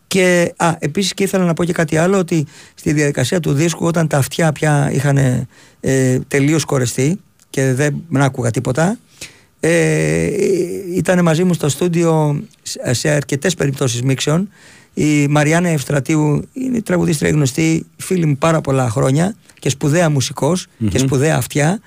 [0.07, 3.87] Και α, επίσης και ήθελα να πω και κάτι άλλο, ότι στη διαδικασία του δίσκου
[3.87, 5.17] όταν τα αυτιά πια είχαν
[5.81, 7.21] ε, τελείως κορεστεί
[7.57, 8.99] και δεν άκουγα τίποτα,
[9.61, 10.27] ε,
[10.97, 14.49] ήταν μαζί μου στο στούντιο σε- σε αρκετές περιπτώσεις μίξεων
[14.95, 20.99] η Μαριάννα Ευστρατείου είναι τραγουδίστρια γνωστή φίλη μου πάρα πολλά χρόνια και σπουδαία μουσικός και
[20.99, 21.81] σπουδαία αυτιά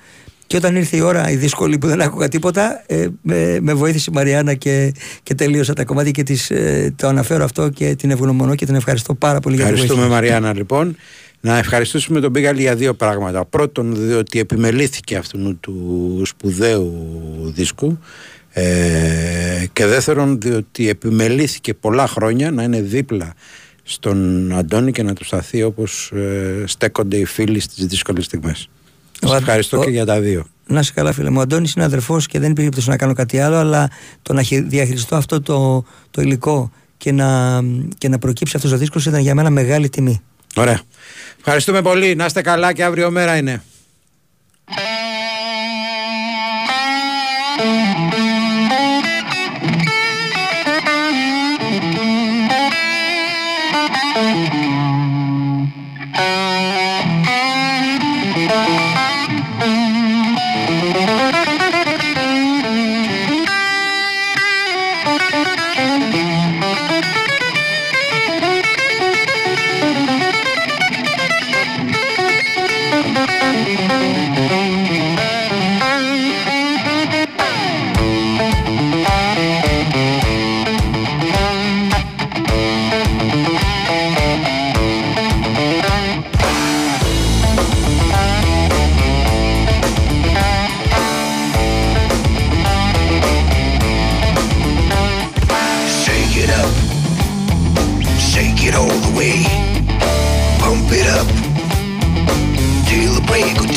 [0.47, 4.09] και όταν ήρθε η ώρα η δύσκολη που δεν άκουγα τίποτα ε, με, με βοήθησε
[4.11, 4.93] η Μαριάννα και,
[5.23, 8.75] και τελείωσα τα κομμάτια και της, ε, το αναφέρω αυτό και την ευγνωμονώ και την
[8.75, 10.21] ευχαριστώ πάρα πολύ για τη Ευχαριστούμε βοήθεια.
[10.21, 10.95] Μαριάννα λοιπόν.
[11.41, 13.45] Να ευχαριστήσουμε τον Μπίγαλη για δύο πράγματα.
[13.45, 16.93] Πρώτον, διότι επιμελήθηκε αυτού του σπουδαίου
[17.55, 17.99] δίσκου.
[18.51, 23.33] Ε, και δεύτερον, διότι επιμελήθηκε πολλά χρόνια να είναι δίπλα
[23.83, 28.69] στον Αντώνη και να του σταθεί όπως ε, στέκονται οι φίλοι στις δύσκολες στιγμές.
[29.21, 30.45] Σας Ο- ευχαριστώ ο- και για τα δύο.
[30.67, 31.37] Να σε καλά, φίλε μου.
[31.37, 33.89] Ο Αντώνης είναι αδερφός και δεν υπήρχε περίπτωση να κάνω κάτι άλλο, αλλά
[34.21, 37.59] το να χει- διαχειριστώ αυτό το, το υλικό και να,
[37.97, 40.21] και να προκύψει αυτός ο δίσκος ήταν για μένα μεγάλη τιμή.
[40.59, 40.79] Ωραία.
[41.37, 42.15] Ευχαριστούμε πολύ.
[42.15, 43.61] Να είστε καλά και αύριο μέρα είναι.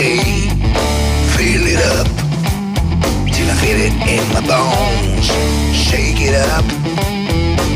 [0.02, 0.50] Day.
[1.34, 2.08] Fill it up.
[3.34, 5.26] Till I feel it in my bones.
[5.86, 6.66] Shake it up.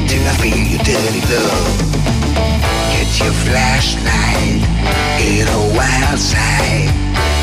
[0.08, 1.76] Till I feel your dirty love.
[2.92, 4.60] Get your flashlight.
[5.20, 6.90] Get a wild side.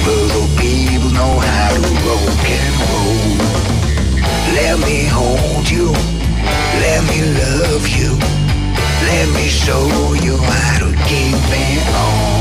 [0.05, 3.31] The people know how to rock and roll.
[4.57, 5.87] Let me hold you.
[6.83, 8.11] Let me love you.
[9.09, 9.85] Let me show
[10.25, 12.32] you how to keep it on.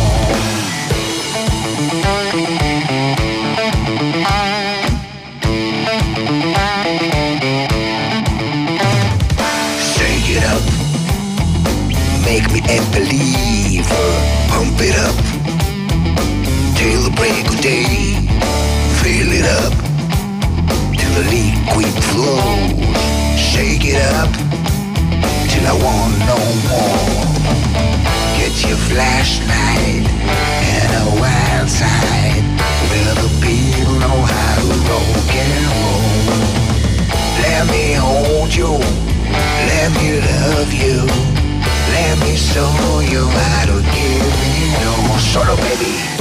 [12.73, 14.09] Make me a believer.
[14.49, 15.17] Pump it up.
[16.75, 18.17] Till the break of day.
[19.03, 19.75] Fill it up.
[20.97, 22.97] Till the liquid flows.
[23.37, 24.33] Shake it up.
[25.51, 26.39] Till I want no
[26.71, 27.27] more.
[28.39, 30.09] Get your flashlight
[30.73, 32.45] and a wild side.
[32.89, 36.09] Where the people know how to rock and roll.
[37.45, 38.79] Let me hold you.
[39.69, 41.42] Let me love you.
[42.03, 45.19] Let me show you how to give it all.
[45.19, 46.12] Solo baby.